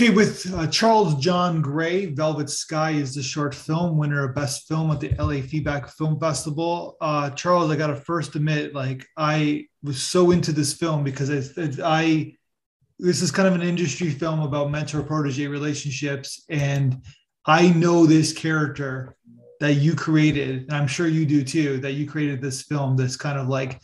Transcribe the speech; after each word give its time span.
Okay, 0.00 0.08
with 0.08 0.50
uh, 0.54 0.66
Charles 0.68 1.14
John 1.16 1.60
Gray, 1.60 2.06
Velvet 2.06 2.48
Sky 2.48 2.92
is 2.92 3.14
the 3.14 3.22
short 3.22 3.54
film 3.54 3.98
winner 3.98 4.24
of 4.24 4.34
Best 4.34 4.66
Film 4.66 4.90
at 4.90 4.98
the 4.98 5.14
LA 5.18 5.42
Feedback 5.42 5.90
Film 5.90 6.18
Festival. 6.18 6.96
Uh, 7.02 7.28
Charles, 7.32 7.70
I 7.70 7.76
got 7.76 7.88
to 7.88 7.96
first 7.96 8.34
admit, 8.34 8.74
like 8.74 9.06
I 9.18 9.66
was 9.82 10.02
so 10.02 10.30
into 10.30 10.52
this 10.52 10.72
film 10.72 11.04
because 11.04 11.30
I, 11.30 11.68
I, 11.84 12.34
this 12.98 13.20
is 13.20 13.30
kind 13.30 13.46
of 13.46 13.54
an 13.54 13.60
industry 13.60 14.08
film 14.08 14.40
about 14.40 14.70
mentor 14.70 15.02
protege 15.02 15.46
relationships, 15.48 16.46
and 16.48 17.04
I 17.44 17.68
know 17.68 18.06
this 18.06 18.32
character 18.32 19.14
that 19.60 19.74
you 19.74 19.94
created, 19.94 20.62
and 20.62 20.72
I'm 20.72 20.86
sure 20.86 21.08
you 21.08 21.26
do 21.26 21.44
too. 21.44 21.76
That 21.76 21.92
you 21.92 22.08
created 22.08 22.40
this 22.40 22.62
film, 22.62 22.96
this 22.96 23.16
kind 23.16 23.38
of 23.38 23.48
like 23.48 23.78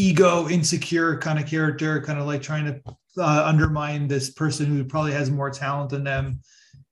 ego, 0.00 0.48
insecure 0.48 1.18
kind 1.18 1.38
of 1.38 1.46
character, 1.46 2.00
kind 2.00 2.18
of 2.18 2.26
like 2.26 2.42
trying 2.42 2.64
to 2.64 2.80
uh, 3.18 3.44
undermine 3.44 4.08
this 4.08 4.30
person 4.30 4.66
who 4.66 4.84
probably 4.84 5.12
has 5.12 5.30
more 5.30 5.50
talent 5.50 5.90
than 5.90 6.04
them 6.04 6.40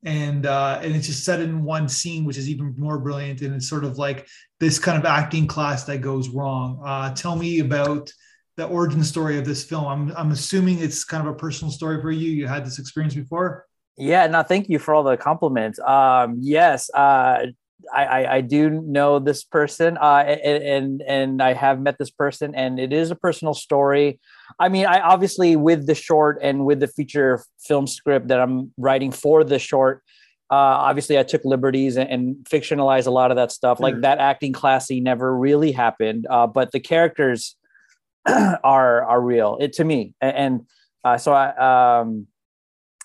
and 0.04 0.46
uh, 0.46 0.78
and 0.82 0.94
it's 0.94 1.06
just 1.06 1.24
set 1.24 1.40
in 1.40 1.64
one 1.64 1.88
scene, 1.88 2.24
which 2.24 2.38
is 2.38 2.48
even 2.48 2.74
more 2.78 2.98
brilliant. 2.98 3.40
And 3.42 3.54
it's 3.54 3.68
sort 3.68 3.84
of 3.84 3.98
like 3.98 4.26
this 4.60 4.78
kind 4.78 4.98
of 4.98 5.04
acting 5.04 5.46
class 5.46 5.84
that 5.84 5.98
goes 5.98 6.28
wrong. 6.28 6.80
Uh, 6.84 7.12
tell 7.14 7.36
me 7.36 7.58
about 7.60 8.12
the 8.56 8.66
origin 8.66 9.02
story 9.02 9.38
of 9.38 9.44
this 9.44 9.64
film. 9.64 9.86
I'm 9.86 10.16
I'm 10.16 10.30
assuming 10.30 10.78
it's 10.78 11.04
kind 11.04 11.26
of 11.26 11.34
a 11.34 11.36
personal 11.36 11.72
story 11.72 12.00
for 12.00 12.10
you. 12.10 12.30
You 12.30 12.46
had 12.46 12.64
this 12.64 12.78
experience 12.78 13.14
before. 13.14 13.66
Yeah, 13.96 14.28
no, 14.28 14.44
thank 14.44 14.68
you 14.68 14.78
for 14.78 14.94
all 14.94 15.02
the 15.02 15.16
compliments. 15.16 15.80
Um, 15.80 16.36
yes, 16.40 16.88
uh, 16.94 17.46
I, 17.92 18.36
I, 18.36 18.40
do 18.40 18.70
know 18.70 19.18
this 19.18 19.44
person, 19.44 19.96
uh, 19.98 20.16
and, 20.16 21.02
and 21.02 21.42
I 21.42 21.52
have 21.52 21.80
met 21.80 21.96
this 21.98 22.10
person, 22.10 22.54
and 22.54 22.78
it 22.78 22.92
is 22.92 23.10
a 23.10 23.16
personal 23.16 23.54
story. 23.54 24.20
I 24.58 24.68
mean, 24.68 24.86
I 24.86 25.00
obviously 25.00 25.56
with 25.56 25.86
the 25.86 25.94
short 25.94 26.38
and 26.42 26.64
with 26.64 26.80
the 26.80 26.88
feature 26.88 27.42
film 27.60 27.86
script 27.86 28.28
that 28.28 28.40
I'm 28.40 28.72
writing 28.76 29.12
for 29.12 29.44
the 29.44 29.58
short, 29.58 30.02
uh, 30.50 30.54
obviously 30.54 31.18
I 31.18 31.22
took 31.22 31.44
liberties 31.44 31.96
and, 31.96 32.08
and 32.10 32.36
fictionalized 32.44 33.06
a 33.06 33.10
lot 33.10 33.30
of 33.30 33.36
that 33.36 33.52
stuff. 33.52 33.80
Like 33.80 34.00
that 34.00 34.18
acting 34.18 34.52
classy 34.52 35.00
never 35.00 35.36
really 35.36 35.72
happened, 35.72 36.26
uh, 36.28 36.46
but 36.46 36.72
the 36.72 36.80
characters 36.80 37.56
are 38.26 39.04
are 39.04 39.20
real 39.20 39.58
it, 39.60 39.74
to 39.74 39.84
me, 39.84 40.14
and, 40.20 40.36
and 40.36 40.66
uh, 41.04 41.18
so 41.18 41.32
I 41.32 42.00
um, 42.00 42.26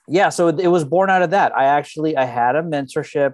yeah, 0.07 0.29
so 0.29 0.49
it 0.49 0.67
was 0.67 0.83
born 0.83 1.09
out 1.09 1.21
of 1.21 1.31
that. 1.31 1.55
I 1.55 1.65
actually 1.65 2.17
I 2.17 2.25
had 2.25 2.55
a 2.55 2.61
mentorship 2.61 3.33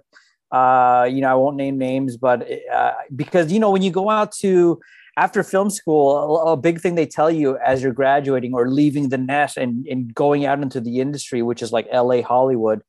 uh, 0.52 1.08
you 1.10 1.22
know, 1.22 1.30
I 1.30 1.36
won't 1.36 1.56
name 1.56 1.78
names, 1.78 2.18
but 2.18 2.48
uh, 2.74 2.94
because 3.16 3.52
you 3.52 3.60
know, 3.60 3.72
when 3.72 3.82
you 3.82 3.92
go 3.92 4.10
out 4.10 4.32
to 4.40 4.80
after 5.18 5.44
film 5.44 5.70
school, 5.70 6.42
a, 6.48 6.54
a, 6.54 6.58
big 6.58 6.80
thing 6.80 6.96
they 6.96 7.06
tell 7.06 7.30
you 7.30 7.58
as 7.58 7.84
you're 7.84 7.94
graduating 7.94 8.54
or 8.54 8.70
leaving 8.70 9.10
the 9.10 9.18
nest 9.18 9.58
and, 9.58 9.86
and 9.88 10.14
going 10.14 10.46
out 10.46 10.62
into 10.62 10.80
the 10.80 11.02
industry, 11.02 11.42
which 11.42 11.62
is 11.62 11.72
like 11.72 11.88
LA 11.94 12.22
Hollywood, 12.22 12.82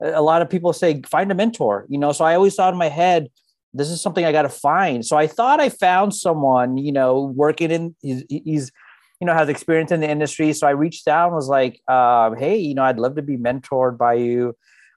a 0.00 0.22
lot 0.22 0.42
of 0.42 0.50
people 0.50 0.72
say 0.72 1.00
find 1.02 1.32
a 1.32 1.34
mentor. 1.34 1.86
You 1.88 1.98
know, 1.98 2.12
so 2.12 2.24
I 2.24 2.34
always 2.34 2.54
thought 2.54 2.72
in 2.72 2.78
my 2.78 2.88
head, 2.88 3.28
this 3.74 3.88
is 3.88 4.00
something 4.00 4.24
I 4.24 4.32
got 4.32 4.42
to 4.42 4.48
find. 4.48 5.04
So 5.04 5.16
I 5.16 5.26
thought 5.26 5.60
I 5.60 5.70
found 5.70 6.14
someone, 6.14 6.78
you 6.78 6.92
know, 6.92 7.32
working 7.34 7.70
in 7.70 7.96
he's, 8.00 8.22
he's 8.28 8.70
you 9.20 9.26
know 9.26 9.34
has 9.34 9.48
experience 9.48 9.90
in 9.90 10.00
the 10.00 10.08
industry. 10.08 10.52
So 10.52 10.66
I 10.66 10.70
reached 10.70 11.08
out 11.08 11.28
and 11.28 11.36
was 11.36 11.48
like, 11.48 11.80
uh, 11.88 12.32
hey, 12.34 12.58
you 12.58 12.74
know, 12.74 12.84
I'd 12.84 12.98
love 12.98 13.16
to 13.16 13.22
be 13.22 13.36
mentored 13.36 13.98
by 13.98 14.14
you 14.14 14.54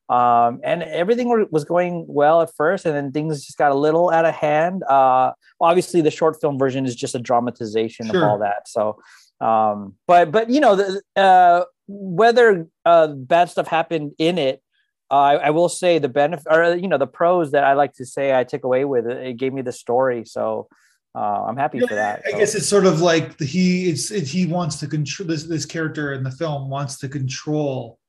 um, 0.10 0.60
and 0.64 0.84
everything 0.84 1.48
was 1.52 1.64
going 1.64 2.06
well 2.08 2.42
at 2.42 2.54
first, 2.56 2.86
and 2.86 2.96
then 2.96 3.12
things 3.12 3.46
just 3.46 3.58
got 3.58 3.72
a 3.72 3.76
little 3.76 4.12
out 4.12 4.26
of 4.26 4.36
hand. 4.36 4.84
Uh, 4.84 5.32
obviously, 5.60 6.02
the 6.02 6.12
short 6.12 6.40
film 6.42 6.60
version 6.60 6.86
is 6.86 6.96
just 6.96 7.16
a 7.16 7.20
dramatization 7.20 8.08
sure. 8.08 8.18
of 8.18 8.24
all 8.24 8.40
that. 8.40 8.68
So, 8.68 9.00
um, 9.40 9.96
but 10.08 10.32
but 10.32 10.50
you 10.50 10.60
know, 10.60 10.76
the, 10.76 11.02
uh, 11.16 11.64
whether 11.88 12.68
uh, 12.86 13.08
bad 13.08 13.50
stuff 13.50 13.68
happened 13.68 14.12
in 14.18 14.38
it, 14.38 14.62
uh, 15.10 15.16
I, 15.16 15.36
I, 15.36 15.50
will 15.52 15.70
say 15.70 15.98
the 15.98 16.10
benefit, 16.10 16.48
or 16.50 16.76
you 16.76 16.88
know, 16.88 16.98
the 16.98 17.08
pros 17.08 17.52
that 17.52 17.64
I 17.64 17.74
like 17.74 17.94
to 17.94 18.06
say 18.06 18.38
I 18.38 18.44
took 18.44 18.66
away 18.66 18.86
with 18.86 19.08
it. 19.08 19.18
It 19.26 19.34
gave 19.38 19.54
me 19.54 19.62
the 19.62 19.72
story, 19.72 20.26
so 20.26 20.68
uh, 21.16 21.46
I'm 21.48 21.58
happy 21.58 21.80
yeah, 21.80 21.88
for 21.88 21.96
that. 21.96 22.22
I 22.26 22.32
so. 22.32 22.38
guess 22.38 22.56
it's 22.56 22.68
sort 22.68 22.86
of 22.86 23.02
like 23.02 23.38
the, 23.38 23.46
he 23.46 23.90
it's 23.90 24.12
it, 24.12 24.28
he 24.28 24.46
wants 24.46 24.78
to 24.82 24.88
control 24.88 25.28
this 25.28 25.44
this 25.44 25.66
character 25.66 26.14
in 26.14 26.24
the 26.24 26.32
film 26.32 26.70
wants 26.70 26.98
to 27.00 27.10
control 27.10 28.00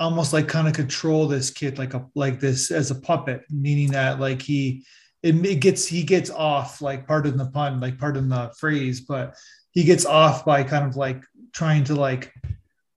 almost 0.00 0.32
like 0.32 0.48
kind 0.48 0.66
of 0.66 0.72
control 0.74 1.28
this 1.28 1.50
kid 1.50 1.78
like 1.78 1.94
a 1.94 2.04
like 2.14 2.40
this 2.40 2.70
as 2.70 2.90
a 2.90 2.94
puppet, 2.94 3.44
meaning 3.50 3.92
that 3.92 4.18
like 4.18 4.42
he 4.42 4.84
it, 5.22 5.34
it 5.46 5.60
gets 5.60 5.86
he 5.86 6.02
gets 6.02 6.30
off 6.30 6.80
like 6.80 7.06
pardon 7.06 7.36
the 7.36 7.46
pun, 7.46 7.78
like 7.78 7.98
pardon 7.98 8.28
the 8.28 8.52
phrase, 8.58 9.00
but 9.02 9.36
he 9.72 9.84
gets 9.84 10.06
off 10.06 10.44
by 10.44 10.64
kind 10.64 10.86
of 10.86 10.96
like 10.96 11.22
trying 11.52 11.84
to 11.84 11.94
like 11.94 12.32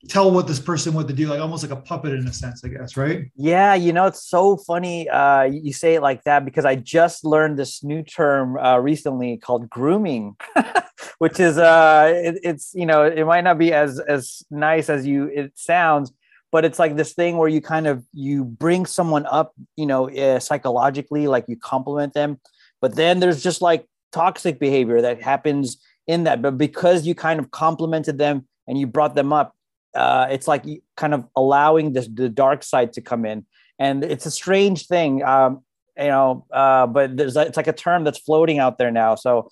tell 0.10 0.32
what 0.32 0.48
this 0.48 0.60
person 0.60 0.94
what 0.94 1.08
to 1.08 1.14
do 1.14 1.28
like 1.28 1.40
almost 1.40 1.64
like 1.64 1.72
a 1.72 1.82
puppet 1.82 2.12
in 2.12 2.28
a 2.28 2.34
sense 2.34 2.64
i 2.66 2.68
guess 2.68 2.98
right? 2.98 3.32
Yeah 3.36 3.74
you 3.74 3.94
know 3.94 4.06
it's 4.06 4.28
so 4.28 4.58
funny 4.58 5.08
uh 5.08 5.44
you 5.44 5.72
say 5.72 5.96
it 5.96 6.02
like 6.02 6.24
that 6.24 6.44
because 6.44 6.66
i 6.66 6.76
just 6.76 7.24
learned 7.24 7.58
this 7.58 7.84
new 7.84 8.04
term 8.04 8.58
uh 8.58 8.78
recently 8.78 9.38
called 9.38 9.70
grooming 9.70 10.36
which 11.20 11.40
is 11.40 11.58
uh 11.58 12.12
it, 12.14 12.40
it's 12.44 12.74
you 12.74 12.86
know 12.86 13.04
it 13.04 13.26
might 13.26 13.46
not 13.46 13.58
be 13.58 13.72
as 13.72 14.00
as 14.00 14.44
nice 14.52 14.90
as 14.90 15.08
you 15.08 15.28
it 15.28 15.54
sounds 15.56 16.12
but 16.54 16.64
it's 16.64 16.80
like 16.80 16.96
this 16.96 17.14
thing 17.14 17.36
where 17.38 17.50
you 17.50 17.60
kind 17.60 17.88
of 17.88 18.06
you 18.14 18.46
bring 18.46 18.86
someone 18.86 19.26
up 19.26 19.54
you 19.76 19.86
know 19.86 20.10
uh, 20.10 20.40
psychologically 20.40 21.28
like 21.28 21.44
you 21.50 21.58
compliment 21.58 22.14
them 22.14 22.40
but 22.80 22.96
then 22.96 23.20
there's 23.20 23.44
just 23.44 23.62
like 23.62 23.86
toxic 24.14 24.60
behavior 24.60 25.02
that 25.02 25.22
happens 25.22 25.78
in 26.08 26.24
that 26.24 26.42
but 26.42 26.58
because 26.58 27.06
you 27.06 27.16
kind 27.16 27.40
of 27.40 27.52
complimented 27.52 28.18
them 28.18 28.48
and 28.68 28.78
you 28.78 28.88
brought 28.88 29.16
them 29.16 29.34
up 29.34 29.56
uh, 29.96 30.28
it's 30.32 30.48
like 30.48 30.66
kind 30.98 31.14
of 31.14 31.26
allowing 31.36 31.94
this 31.94 32.08
the 32.12 32.30
dark 32.30 32.64
side 32.64 32.94
to 32.94 33.02
come 33.02 33.26
in. 33.26 33.46
And 33.80 34.04
it's 34.04 34.26
a 34.26 34.32
strange 34.32 34.88
thing 34.88 35.24
um, 35.24 35.62
you 35.98 36.08
know 36.08 36.46
uh, 36.52 36.88
but 36.88 37.18
there's 37.18 37.36
it's 37.36 37.58
like 37.58 37.68
a 37.68 37.74
term 37.74 38.04
that's 38.04 38.20
floating 38.20 38.60
out 38.60 38.78
there 38.78 38.92
now. 38.92 39.16
So 39.16 39.50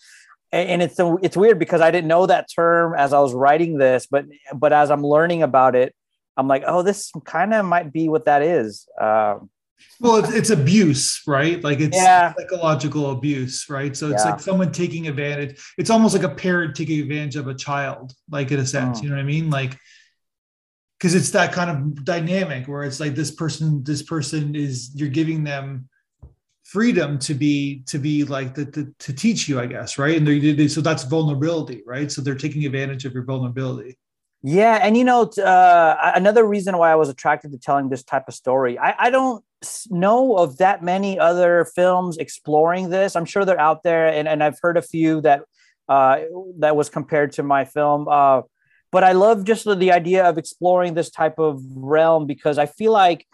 and 0.53 0.81
it's 0.81 0.95
it's 0.99 1.37
weird 1.37 1.59
because 1.59 1.79
I 1.79 1.91
didn't 1.91 2.09
know 2.09 2.25
that 2.25 2.47
term 2.53 2.93
as 2.97 3.13
I 3.13 3.19
was 3.19 3.33
writing 3.33 3.77
this, 3.77 4.05
but 4.05 4.25
but 4.53 4.73
as 4.73 4.91
I'm 4.91 5.03
learning 5.03 5.43
about 5.43 5.75
it, 5.75 5.95
I'm 6.37 6.47
like, 6.47 6.63
oh, 6.65 6.81
this 6.81 7.11
kind 7.25 7.53
of 7.53 7.65
might 7.65 7.91
be 7.91 8.09
what 8.09 8.25
that 8.25 8.41
is. 8.41 8.87
Um, 8.99 9.49
well, 9.99 10.17
it's, 10.17 10.33
it's, 10.33 10.49
abuse, 10.49 11.21
right? 11.27 11.63
Like 11.63 11.79
it's 11.79 11.97
yeah. 11.97 12.33
psychological 12.37 13.11
abuse, 13.11 13.67
right? 13.69 13.95
So 13.95 14.11
it's 14.11 14.23
yeah. 14.23 14.31
like 14.31 14.39
someone 14.39 14.71
taking 14.71 15.07
advantage. 15.07 15.61
It's 15.77 15.89
almost 15.89 16.15
like 16.15 16.23
a 16.23 16.33
parent 16.33 16.75
taking 16.75 16.99
advantage 16.99 17.35
of 17.35 17.47
a 17.47 17.53
child, 17.53 18.13
like 18.29 18.51
in 18.51 18.59
a 18.59 18.65
sense, 18.65 18.99
oh. 18.99 19.03
you 19.03 19.09
know 19.09 19.15
what 19.15 19.21
I 19.21 19.25
mean? 19.25 19.49
Like, 19.49 19.77
because 20.97 21.15
it's 21.15 21.31
that 21.31 21.51
kind 21.51 21.69
of 21.69 22.05
dynamic 22.05 22.67
where 22.67 22.83
it's 22.83 22.99
like 22.99 23.15
this 23.15 23.31
person, 23.31 23.83
this 23.83 24.03
person 24.03 24.55
is 24.55 24.91
you're 24.95 25.09
giving 25.09 25.43
them 25.43 25.89
freedom 26.63 27.19
to 27.19 27.33
be 27.33 27.83
to 27.85 27.97
be 27.97 28.23
like 28.23 28.55
the, 28.55 28.65
the 28.65 28.93
to 28.99 29.11
teach 29.11 29.49
you, 29.49 29.59
I 29.59 29.65
guess, 29.65 29.97
right? 29.97 30.17
And 30.17 30.27
they 30.27 30.67
so 30.67 30.79
that's 30.81 31.03
vulnerability, 31.03 31.81
right? 31.85 32.11
So 32.11 32.21
they're 32.21 32.35
taking 32.35 32.65
advantage 32.65 33.03
of 33.05 33.13
your 33.13 33.23
vulnerability. 33.23 33.97
Yeah, 34.43 34.79
and 34.81 34.97
you 34.97 35.03
know, 35.03 35.23
uh, 35.23 36.11
another 36.15 36.43
reason 36.43 36.77
why 36.77 36.91
I 36.91 36.95
was 36.95 37.09
attracted 37.09 37.51
to 37.51 37.59
telling 37.59 37.89
this 37.89 38.03
type 38.03 38.23
of 38.27 38.33
story, 38.33 38.79
I, 38.79 38.95
I 38.97 39.09
don't 39.11 39.43
know 39.89 40.35
of 40.37 40.57
that 40.57 40.83
many 40.83 41.19
other 41.19 41.65
films 41.75 42.17
exploring 42.17 42.89
this. 42.89 43.15
I'm 43.15 43.25
sure 43.25 43.45
they're 43.45 43.59
out 43.59 43.83
there, 43.83 44.07
and, 44.07 44.27
and 44.27 44.43
I've 44.43 44.57
heard 44.59 44.77
a 44.77 44.81
few 44.81 45.21
that 45.21 45.43
uh, 45.87 46.21
that 46.59 46.75
was 46.75 46.89
compared 46.89 47.33
to 47.33 47.43
my 47.43 47.65
film. 47.65 48.07
Uh, 48.07 48.41
but 48.91 49.03
I 49.03 49.11
love 49.11 49.43
just 49.43 49.65
the, 49.65 49.75
the 49.75 49.91
idea 49.91 50.27
of 50.27 50.37
exploring 50.37 50.95
this 50.95 51.11
type 51.11 51.37
of 51.37 51.61
realm 51.75 52.25
because 52.25 52.57
I 52.57 52.65
feel 52.65 52.91
like 52.91 53.27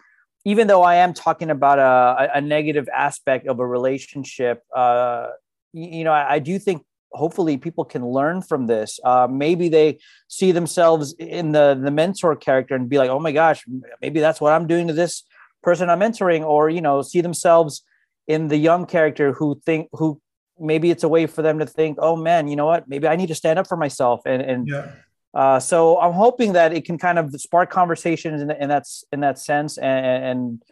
even 0.44 0.66
though 0.66 0.82
I 0.82 0.96
am 0.96 1.14
talking 1.14 1.50
about 1.50 1.78
a, 1.78 2.36
a 2.36 2.40
negative 2.40 2.88
aspect 2.94 3.46
of 3.48 3.60
a 3.60 3.66
relationship, 3.66 4.62
uh, 4.74 5.28
you, 5.72 5.98
you 5.98 6.04
know, 6.04 6.12
I, 6.12 6.34
I 6.34 6.38
do 6.38 6.58
think 6.58 6.84
hopefully 7.12 7.56
people 7.56 7.84
can 7.84 8.04
learn 8.06 8.42
from 8.42 8.66
this 8.66 9.00
uh, 9.04 9.26
maybe 9.30 9.68
they 9.68 9.98
see 10.28 10.52
themselves 10.52 11.14
in 11.18 11.52
the 11.52 11.78
the 11.80 11.90
mentor 11.90 12.36
character 12.36 12.74
and 12.74 12.88
be 12.88 12.98
like 12.98 13.10
oh 13.10 13.18
my 13.18 13.32
gosh 13.32 13.64
maybe 14.00 14.20
that's 14.20 14.40
what 14.40 14.52
i'm 14.52 14.66
doing 14.66 14.86
to 14.86 14.92
this 14.92 15.24
person 15.62 15.88
i'm 15.88 16.00
mentoring 16.00 16.44
or 16.44 16.68
you 16.68 16.80
know 16.80 17.02
see 17.02 17.20
themselves 17.20 17.82
in 18.26 18.48
the 18.48 18.56
young 18.56 18.86
character 18.86 19.32
who 19.32 19.60
think 19.64 19.88
who 19.92 20.20
maybe 20.60 20.90
it's 20.90 21.04
a 21.04 21.08
way 21.08 21.26
for 21.26 21.42
them 21.42 21.58
to 21.58 21.66
think 21.66 21.98
oh 22.00 22.16
man 22.16 22.48
you 22.48 22.56
know 22.56 22.66
what 22.66 22.88
maybe 22.88 23.08
i 23.08 23.16
need 23.16 23.28
to 23.28 23.34
stand 23.34 23.58
up 23.58 23.66
for 23.66 23.76
myself 23.76 24.20
and 24.26 24.42
and 24.42 24.68
yeah. 24.68 24.90
uh, 25.34 25.58
so 25.58 25.98
i'm 26.00 26.12
hoping 26.12 26.52
that 26.52 26.72
it 26.72 26.84
can 26.84 26.98
kind 26.98 27.18
of 27.18 27.32
spark 27.40 27.70
conversations 27.70 28.42
in, 28.42 28.50
in 28.50 28.68
that 28.68 28.84
in 29.12 29.20
that 29.20 29.38
sense 29.38 29.78
and, 29.78 30.24
and 30.24 30.62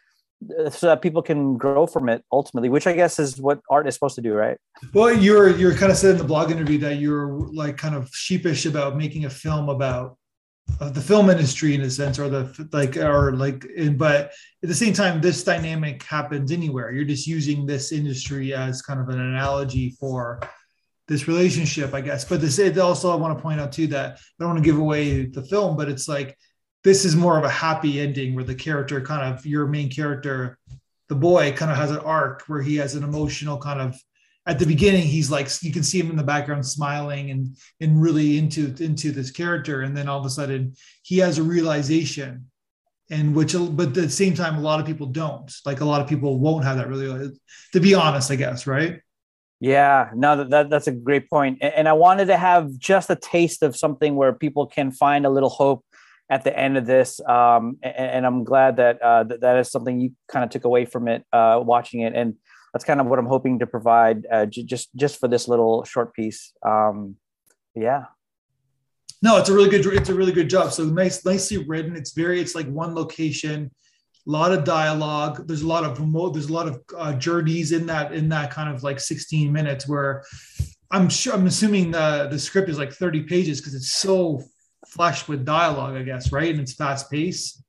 so 0.71 0.87
that 0.87 1.01
people 1.01 1.23
can 1.23 1.57
grow 1.57 1.87
from 1.87 2.09
it 2.09 2.23
ultimately 2.31 2.69
which 2.69 2.87
i 2.87 2.93
guess 2.93 3.19
is 3.19 3.41
what 3.41 3.59
art 3.71 3.89
is 3.89 3.95
supposed 3.95 4.15
to 4.15 4.21
do 4.21 4.35
right? 4.35 4.59
Well 4.93 5.13
you're 5.13 5.49
you're 5.57 5.75
kind 5.75 5.91
of 5.91 5.99
said 5.99 6.13
in 6.13 6.19
the 6.19 6.25
blog 6.25 6.51
interview 6.51 6.79
that 6.79 6.97
you're 6.97 7.29
like 7.53 7.77
kind 7.77 7.95
of 7.95 8.09
sheepish 8.15 8.67
about 8.67 8.97
making 8.97 9.25
a 9.25 9.31
film 9.31 9.69
about 9.69 10.19
uh, 10.81 10.91
the 10.91 11.01
film 11.01 11.31
industry 11.31 11.75
in 11.75 11.81
a 11.81 11.91
sense 11.91 12.19
or 12.19 12.29
the 12.29 12.69
like 12.73 12.97
or 12.97 13.33
like 13.33 13.65
but 13.97 14.33
at 14.63 14.69
the 14.69 14.75
same 14.75 14.93
time 14.93 15.21
this 15.21 15.43
dynamic 15.45 16.03
happens 16.03 16.53
anywhere. 16.53 16.93
You're 16.93 17.05
just 17.05 17.27
using 17.27 17.67
this 17.67 17.93
industry 17.93 18.53
as 18.53 18.83
kind 18.83 19.01
of 19.01 19.09
an 19.09 19.21
analogy 19.21 19.91
for 19.99 20.41
this 21.09 21.29
relationship 21.29 21.95
i 21.95 22.01
guess. 22.01 22.25
But 22.25 22.41
this 22.41 22.59
is 22.59 22.79
also 22.79 23.11
i 23.11 23.17
want 23.17 23.37
to 23.37 23.43
point 23.43 23.61
out 23.61 23.73
too 23.73 23.87
that 23.89 24.17
i 24.17 24.19
don't 24.39 24.51
want 24.51 24.63
to 24.63 24.71
give 24.71 24.79
away 24.79 25.27
the 25.27 25.43
film 25.43 25.77
but 25.77 25.89
it's 25.89 26.09
like 26.09 26.37
this 26.87 27.05
is 27.05 27.17
more 27.17 27.37
of 27.37 27.45
a 27.45 27.51
happy 27.51 28.01
ending 28.01 28.35
where 28.35 28.45
the 28.45 28.55
character 28.55 29.01
kind 29.01 29.35
of 29.35 29.45
your 29.45 29.67
main 29.67 29.91
character 29.91 30.57
the 31.09 31.15
boy 31.15 31.53
kind 31.53 31.71
of 31.71 31.77
has 31.77 31.91
an 31.91 31.99
arc 31.99 32.43
where 32.47 32.63
he 32.63 32.77
has 32.77 32.95
an 32.95 33.05
emotional 33.05 33.59
kind 33.59 33.81
of 33.81 34.01
at 34.47 34.59
the 34.59 34.67
beginning 34.67 35.03
he's 35.03 35.31
like 35.31 35.49
you 35.63 35.73
can 35.73 35.83
see 35.83 35.99
him 35.99 36.11
in 36.11 36.17
the 36.17 36.23
background 36.23 36.65
smiling 36.65 37.31
and 37.31 37.57
and 37.81 38.01
really 38.01 38.39
into 38.39 38.75
into 38.83 39.11
this 39.11 39.31
character. 39.31 39.83
And 39.83 39.97
then 39.97 40.09
all 40.09 40.21
of 40.21 40.27
a 40.27 40.31
sudden 40.31 40.75
he 41.03 41.19
has 41.19 41.39
a 41.39 41.43
realization 41.43 42.47
and 43.11 43.35
which 43.35 43.55
but 43.71 43.89
at 43.89 43.95
the 43.95 44.11
same 44.11 44.35
time 44.35 44.57
a 44.57 44.61
lot 44.61 44.81
of 44.81 44.87
people 44.87 45.07
don't. 45.07 45.53
Like 45.65 45.81
a 45.81 45.85
lot 45.85 46.01
of 46.01 46.09
people 46.09 46.39
won't 46.39 46.65
have 46.65 46.77
that 46.77 46.89
really 46.89 47.33
to 47.73 47.81
be 47.81 47.95
honest 47.95 48.31
i 48.31 48.37
guess 48.37 48.67
right? 48.67 49.01
Yeah 49.59 50.11
no 50.15 50.37
that, 50.37 50.51
that 50.51 50.71
that's 50.71 50.87
a 50.87 50.93
great 50.93 51.29
point. 51.29 51.59
And 51.61 51.89
i 51.89 51.93
wanted 51.93 52.27
to 52.27 52.37
have 52.37 52.79
just 52.79 53.11
a 53.11 53.17
taste 53.17 53.63
of 53.63 53.77
something 53.77 54.15
where 54.15 54.33
people 54.33 54.67
can 54.67 54.93
find 54.93 55.27
a 55.27 55.31
little 55.31 55.49
hope 55.49 55.85
at 56.29 56.43
the 56.43 56.59
end 56.59 56.77
of 56.77 56.87
this 56.87 57.21
um, 57.29 57.79
and, 57.83 57.95
and, 57.97 58.27
i'm 58.27 58.45
glad 58.45 58.77
that, 58.77 59.01
uh, 59.01 59.23
that 59.25 59.41
that 59.41 59.57
is 59.59 59.71
something 59.71 60.01
you 60.01 60.13
kind 60.29 60.45
of 60.45 60.51
took 60.51 60.65
away 60.65 60.85
from 60.85 61.09
it 61.09 61.25
uh, 61.33 61.61
watching 61.63 62.01
it 62.01 62.15
and 62.15 62.35
that's 62.77 62.85
kind 62.85 63.01
of 63.01 63.07
what 63.07 63.19
I'm 63.19 63.25
hoping 63.25 63.61
to 63.61 63.67
provide 63.67 64.27
uh, 64.31 64.45
j- 64.45 64.63
just 64.63 64.95
just 64.95 65.19
for 65.19 65.29
this 65.29 65.49
little 65.49 65.83
short 65.85 66.13
piece. 66.13 66.53
Um, 66.63 67.17
yeah. 67.75 68.05
No, 69.23 69.39
it's 69.39 69.49
a 69.49 69.55
really 69.55 69.71
good 69.71 69.87
it's 69.87 70.11
a 70.11 70.15
really 70.15 70.33
good 70.33 70.51
job. 70.51 70.73
So 70.75 70.85
nice, 70.85 71.25
nicely 71.25 71.57
written. 71.57 71.97
It's 71.97 72.13
very 72.13 72.39
it's 72.39 72.55
like 72.55 72.67
one 72.67 72.95
location, 72.95 73.71
a 74.29 74.31
lot 74.31 74.53
of 74.53 74.65
dialogue. 74.65 75.47
There's 75.47 75.63
a 75.63 75.67
lot 75.67 75.85
of 75.85 75.99
remote. 75.99 76.35
There's 76.35 76.51
a 76.51 76.53
lot 76.53 76.69
of 76.69 76.83
uh, 76.95 77.15
journeys 77.15 77.73
in 77.73 77.87
that 77.87 78.13
in 78.13 78.29
that 78.29 78.51
kind 78.51 78.69
of 78.69 78.83
like 78.83 79.01
16 79.01 79.51
minutes 79.51 79.89
where 79.89 80.23
I'm 80.91 81.09
sure 81.09 81.33
I'm 81.33 81.47
assuming 81.47 81.93
the 81.93 82.29
the 82.31 82.39
script 82.39 82.69
is 82.69 82.77
like 82.77 82.93
30 82.93 83.23
pages 83.23 83.59
because 83.59 83.75
it's 83.75 83.93
so 83.93 84.43
flushed 84.89 85.29
with 85.29 85.45
dialogue, 85.45 85.97
I 85.97 86.03
guess, 86.03 86.33
right? 86.33 86.51
And 86.51 86.61
it's 86.61 86.75
fast 86.75 87.11
paced. 87.11 87.63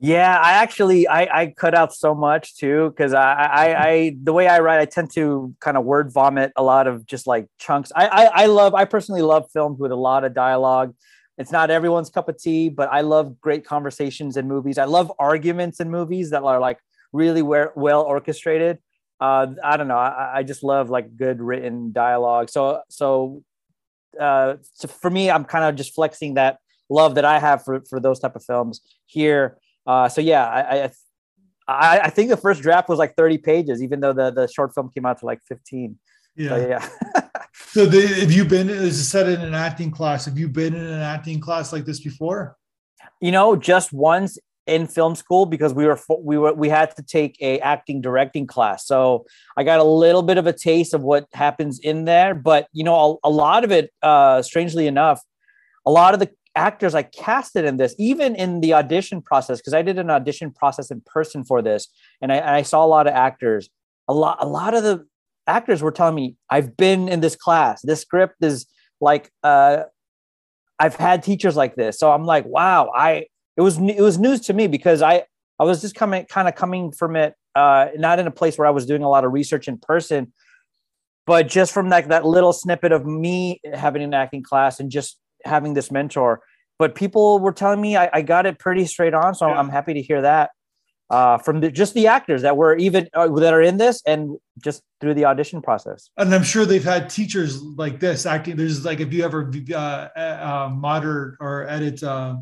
Yeah, 0.00 0.38
I 0.38 0.52
actually 0.52 1.08
I, 1.08 1.22
I 1.40 1.46
cut 1.56 1.74
out 1.74 1.92
so 1.92 2.14
much 2.14 2.56
too 2.56 2.90
because 2.90 3.12
I, 3.12 3.32
I 3.32 3.88
I 3.88 4.16
the 4.22 4.32
way 4.32 4.46
I 4.46 4.60
write 4.60 4.78
I 4.78 4.84
tend 4.84 5.12
to 5.14 5.54
kind 5.60 5.76
of 5.76 5.84
word 5.84 6.12
vomit 6.12 6.52
a 6.54 6.62
lot 6.62 6.86
of 6.86 7.04
just 7.04 7.26
like 7.26 7.48
chunks. 7.58 7.90
I, 7.96 8.06
I 8.06 8.24
I 8.42 8.46
love 8.46 8.74
I 8.74 8.84
personally 8.84 9.22
love 9.22 9.50
films 9.52 9.80
with 9.80 9.90
a 9.90 9.96
lot 9.96 10.22
of 10.22 10.34
dialogue. 10.34 10.94
It's 11.36 11.50
not 11.50 11.70
everyone's 11.70 12.10
cup 12.10 12.28
of 12.28 12.38
tea, 12.38 12.68
but 12.68 12.88
I 12.92 13.00
love 13.00 13.40
great 13.40 13.64
conversations 13.64 14.36
in 14.36 14.46
movies. 14.46 14.78
I 14.78 14.84
love 14.84 15.12
arguments 15.18 15.80
in 15.80 15.90
movies 15.90 16.30
that 16.30 16.42
are 16.44 16.60
like 16.60 16.78
really 17.12 17.42
well 17.42 18.02
orchestrated. 18.02 18.78
Uh, 19.20 19.48
I 19.64 19.76
don't 19.76 19.88
know. 19.88 19.98
I, 19.98 20.38
I 20.38 20.42
just 20.44 20.62
love 20.62 20.90
like 20.90 21.16
good 21.16 21.40
written 21.40 21.90
dialogue. 21.90 22.50
So 22.50 22.82
so 22.88 23.42
uh, 24.18 24.56
so 24.74 24.88
for 24.88 25.10
me, 25.10 25.30
I'm 25.30 25.44
kind 25.44 25.64
of 25.64 25.76
just 25.76 25.94
flexing 25.94 26.34
that 26.34 26.58
love 26.90 27.16
that 27.16 27.24
I 27.24 27.38
have 27.38 27.64
for 27.64 27.82
for 27.88 28.00
those 28.00 28.18
type 28.18 28.34
of 28.34 28.44
films 28.44 28.80
here 29.06 29.58
uh, 29.88 30.06
so 30.06 30.20
yeah, 30.20 30.44
I, 30.46 30.90
I, 31.66 32.00
I 32.00 32.10
think 32.10 32.28
the 32.28 32.36
first 32.36 32.60
draft 32.60 32.90
was 32.90 32.98
like 32.98 33.16
30 33.16 33.38
pages, 33.38 33.82
even 33.82 34.00
though 34.00 34.12
the 34.12 34.30
the 34.30 34.46
short 34.46 34.74
film 34.74 34.90
came 34.94 35.06
out 35.06 35.18
to 35.20 35.26
like 35.26 35.40
15. 35.48 35.98
Yeah, 36.36 36.48
so, 36.50 36.68
yeah. 36.68 36.88
so 37.54 37.86
the, 37.86 38.06
have 38.06 38.30
you 38.30 38.44
been? 38.44 38.68
Is 38.68 39.00
it 39.00 39.04
set 39.04 39.28
in 39.28 39.40
an 39.40 39.54
acting 39.54 39.90
class? 39.90 40.26
Have 40.26 40.38
you 40.38 40.46
been 40.46 40.74
in 40.74 40.84
an 40.84 41.00
acting 41.00 41.40
class 41.40 41.72
like 41.72 41.86
this 41.86 42.00
before? 42.00 42.58
You 43.22 43.32
know, 43.32 43.56
just 43.56 43.94
once 43.94 44.38
in 44.68 44.86
film 44.86 45.14
school 45.14 45.46
because 45.46 45.72
we 45.74 45.86
were 45.86 45.98
we 46.20 46.38
were 46.38 46.52
we 46.52 46.68
had 46.68 46.94
to 46.94 47.02
take 47.02 47.36
a 47.40 47.58
acting 47.60 48.00
directing 48.00 48.46
class 48.46 48.86
so 48.86 49.24
i 49.56 49.64
got 49.64 49.80
a 49.80 49.84
little 49.84 50.22
bit 50.22 50.38
of 50.38 50.46
a 50.46 50.52
taste 50.52 50.94
of 50.94 51.02
what 51.02 51.26
happens 51.32 51.78
in 51.80 52.04
there 52.04 52.34
but 52.34 52.68
you 52.72 52.84
know 52.84 53.18
a, 53.24 53.28
a 53.28 53.30
lot 53.30 53.64
of 53.64 53.72
it 53.72 53.90
uh 54.02 54.42
strangely 54.42 54.86
enough 54.86 55.20
a 55.86 55.90
lot 55.90 56.12
of 56.12 56.20
the 56.20 56.30
actors 56.58 56.94
I 56.94 57.04
casted 57.04 57.64
in 57.64 57.76
this, 57.76 57.94
even 57.98 58.34
in 58.34 58.60
the 58.60 58.74
audition 58.74 59.22
process, 59.22 59.58
because 59.58 59.74
I 59.74 59.82
did 59.82 59.98
an 59.98 60.10
audition 60.10 60.50
process 60.50 60.90
in 60.90 61.00
person 61.06 61.44
for 61.44 61.62
this, 61.62 61.88
and 62.20 62.32
I, 62.32 62.36
and 62.36 62.50
I, 62.50 62.62
saw 62.62 62.84
a 62.84 62.86
lot 62.86 63.06
of 63.06 63.14
actors. 63.14 63.70
A 64.08 64.12
lot, 64.12 64.38
a 64.40 64.46
lot 64.46 64.74
of 64.74 64.82
the 64.82 65.06
actors 65.46 65.80
were 65.82 65.92
telling 65.92 66.16
me, 66.16 66.36
"I've 66.50 66.76
been 66.76 67.08
in 67.08 67.20
this 67.20 67.36
class. 67.36 67.80
This 67.82 68.00
script 68.00 68.42
is 68.42 68.66
like, 69.00 69.30
uh, 69.42 69.84
I've 70.78 70.96
had 70.96 71.22
teachers 71.22 71.56
like 71.56 71.76
this." 71.76 71.98
So 71.98 72.10
I'm 72.10 72.24
like, 72.24 72.44
"Wow!" 72.44 72.90
I 72.94 73.26
it 73.58 73.60
was 73.60 73.78
it 73.78 74.00
was 74.00 74.18
news 74.18 74.40
to 74.42 74.52
me 74.52 74.68
because 74.68 75.02
I 75.02 75.24
I 75.58 75.64
was 75.64 75.80
just 75.82 75.96
coming 75.96 76.24
kind 76.26 76.46
of 76.46 76.54
coming 76.54 76.92
from 76.92 77.16
it, 77.16 77.34
uh, 77.56 77.88
not 77.96 78.20
in 78.20 78.28
a 78.28 78.30
place 78.30 78.56
where 78.56 78.68
I 78.68 78.70
was 78.70 78.86
doing 78.86 79.02
a 79.02 79.08
lot 79.08 79.24
of 79.24 79.32
research 79.32 79.66
in 79.66 79.78
person, 79.78 80.32
but 81.26 81.48
just 81.48 81.74
from 81.74 81.88
that 81.88 82.08
that 82.08 82.24
little 82.24 82.52
snippet 82.52 82.92
of 82.92 83.04
me 83.04 83.60
having 83.74 84.02
an 84.02 84.14
acting 84.14 84.44
class 84.44 84.78
and 84.78 84.90
just 84.90 85.18
having 85.44 85.74
this 85.74 85.90
mentor. 85.90 86.40
But 86.78 86.94
people 86.94 87.40
were 87.40 87.52
telling 87.52 87.80
me 87.80 87.96
I, 87.96 88.08
I 88.12 88.22
got 88.22 88.46
it 88.46 88.60
pretty 88.60 88.86
straight 88.86 89.12
on, 89.12 89.34
so 89.34 89.48
yeah. 89.48 89.58
I'm 89.58 89.68
happy 89.68 89.92
to 89.94 90.02
hear 90.02 90.22
that 90.22 90.50
uh, 91.10 91.38
from 91.38 91.60
the, 91.60 91.70
just 91.70 91.94
the 91.94 92.06
actors 92.06 92.42
that 92.42 92.56
were 92.56 92.76
even 92.76 93.08
uh, 93.14 93.26
that 93.26 93.54
are 93.54 93.62
in 93.62 93.78
this 93.78 94.02
and 94.06 94.36
just 94.62 94.82
through 95.00 95.14
the 95.14 95.24
audition 95.24 95.62
process. 95.62 96.10
And 96.16 96.34
I'm 96.34 96.44
sure 96.44 96.64
they've 96.64 96.84
had 96.84 97.08
teachers 97.08 97.60
like 97.62 97.98
this 97.98 98.26
acting. 98.26 98.56
There's 98.56 98.84
like 98.84 99.00
if 99.00 99.12
you 99.12 99.24
ever 99.24 99.50
uh, 99.72 99.76
uh, 99.76 100.70
moderate 100.72 101.36
or 101.40 101.66
edit 101.68 102.02
uh, 102.02 102.36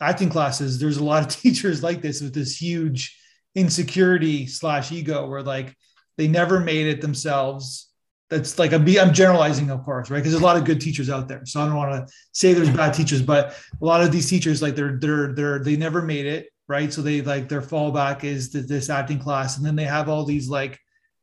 acting 0.00 0.28
classes, 0.28 0.78
there's 0.78 0.98
a 0.98 1.04
lot 1.04 1.22
of 1.22 1.28
teachers 1.42 1.82
like 1.82 2.02
this 2.02 2.20
with 2.20 2.34
this 2.34 2.60
huge 2.60 3.16
insecurity 3.54 4.46
slash 4.46 4.92
ego 4.92 5.28
where 5.28 5.42
like 5.42 5.74
they 6.16 6.28
never 6.28 6.60
made 6.60 6.86
it 6.86 7.00
themselves 7.00 7.88
that's 8.30 8.58
like 8.58 8.72
I'm, 8.72 8.86
I'm 8.98 9.14
generalizing, 9.14 9.70
of 9.70 9.82
course, 9.84 10.10
right? 10.10 10.18
Because 10.18 10.32
there's 10.32 10.42
a 10.42 10.44
lot 10.44 10.56
of 10.56 10.64
good 10.64 10.80
teachers 10.80 11.08
out 11.08 11.28
there. 11.28 11.46
So 11.46 11.60
I 11.60 11.66
don't 11.66 11.76
want 11.76 11.92
to 11.92 12.12
say 12.32 12.52
there's 12.52 12.70
bad 12.70 12.92
teachers, 12.92 13.22
but 13.22 13.56
a 13.80 13.84
lot 13.84 14.02
of 14.02 14.12
these 14.12 14.28
teachers, 14.28 14.60
like 14.60 14.76
they're 14.76 14.98
they're 14.98 15.32
they're 15.32 15.58
they 15.60 15.76
never 15.76 16.02
made 16.02 16.26
it, 16.26 16.50
right? 16.68 16.92
So 16.92 17.00
they 17.00 17.22
like 17.22 17.48
their 17.48 17.62
fallback 17.62 18.24
is 18.24 18.50
this 18.50 18.90
acting 18.90 19.18
class, 19.18 19.56
and 19.56 19.64
then 19.64 19.76
they 19.76 19.84
have 19.84 20.08
all 20.08 20.24
these 20.24 20.48
like, 20.48 20.78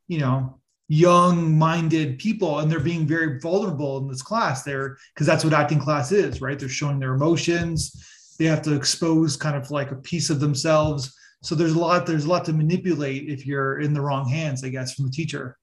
you 0.08 0.18
know, 0.18 0.58
young-minded 0.88 2.18
people, 2.18 2.58
and 2.58 2.70
they're 2.70 2.80
being 2.80 3.06
very 3.06 3.38
vulnerable 3.38 3.98
in 3.98 4.08
this 4.08 4.22
class. 4.22 4.64
They're 4.64 4.96
because 5.14 5.28
that's 5.28 5.44
what 5.44 5.54
acting 5.54 5.78
class 5.78 6.10
is, 6.10 6.40
right? 6.40 6.58
They're 6.58 6.68
showing 6.68 6.98
their 6.98 7.14
emotions. 7.14 8.04
They 8.38 8.46
have 8.46 8.62
to 8.62 8.74
expose 8.74 9.36
kind 9.36 9.56
of 9.56 9.70
like 9.70 9.90
a 9.90 9.96
piece 9.96 10.30
of 10.30 10.40
themselves. 10.40 11.14
So 11.42 11.54
there's 11.54 11.72
a 11.72 11.78
lot 11.78 12.06
there's 12.06 12.24
a 12.24 12.28
lot 12.28 12.44
to 12.46 12.52
manipulate 12.52 13.28
if 13.28 13.46
you're 13.46 13.80
in 13.80 13.94
the 13.94 14.00
wrong 14.00 14.28
hands, 14.28 14.64
I 14.64 14.68
guess, 14.68 14.94
from 14.94 15.06
the 15.06 15.10
teacher. 15.10 15.56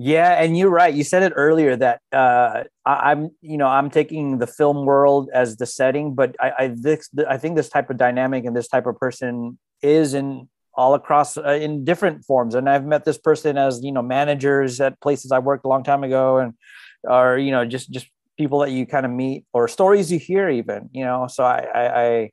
Yeah, 0.00 0.40
and 0.40 0.56
you're 0.56 0.70
right. 0.70 0.94
You 0.94 1.02
said 1.02 1.24
it 1.24 1.32
earlier 1.34 1.74
that 1.74 2.00
uh, 2.12 2.62
I, 2.86 3.10
am 3.10 3.30
you 3.40 3.58
know, 3.58 3.66
I'm 3.66 3.90
taking 3.90 4.38
the 4.38 4.46
film 4.46 4.86
world 4.86 5.28
as 5.34 5.56
the 5.56 5.66
setting, 5.66 6.14
but 6.14 6.36
I, 6.38 6.52
I 6.56 6.68
this, 6.68 7.10
I 7.28 7.36
think 7.36 7.56
this 7.56 7.68
type 7.68 7.90
of 7.90 7.96
dynamic 7.96 8.44
and 8.44 8.56
this 8.56 8.68
type 8.68 8.86
of 8.86 8.96
person 8.96 9.58
is 9.82 10.14
in 10.14 10.48
all 10.72 10.94
across 10.94 11.36
uh, 11.36 11.58
in 11.60 11.84
different 11.84 12.24
forms. 12.24 12.54
And 12.54 12.70
I've 12.70 12.86
met 12.86 13.04
this 13.04 13.18
person 13.18 13.58
as 13.58 13.82
you 13.82 13.90
know 13.90 14.00
managers 14.00 14.80
at 14.80 15.00
places 15.00 15.32
I 15.32 15.40
worked 15.40 15.64
a 15.64 15.68
long 15.68 15.82
time 15.82 16.04
ago, 16.04 16.38
and 16.38 16.54
or 17.02 17.36
you 17.36 17.50
know 17.50 17.64
just 17.64 17.90
just 17.90 18.06
people 18.38 18.60
that 18.60 18.70
you 18.70 18.86
kind 18.86 19.04
of 19.04 19.12
meet 19.12 19.44
or 19.52 19.68
stories 19.68 20.10
you 20.10 20.18
hear 20.18 20.48
even. 20.48 20.88
You 20.92 21.04
know, 21.04 21.26
so 21.28 21.44
I, 21.44 21.66
I, 21.74 22.02
I 22.02 22.30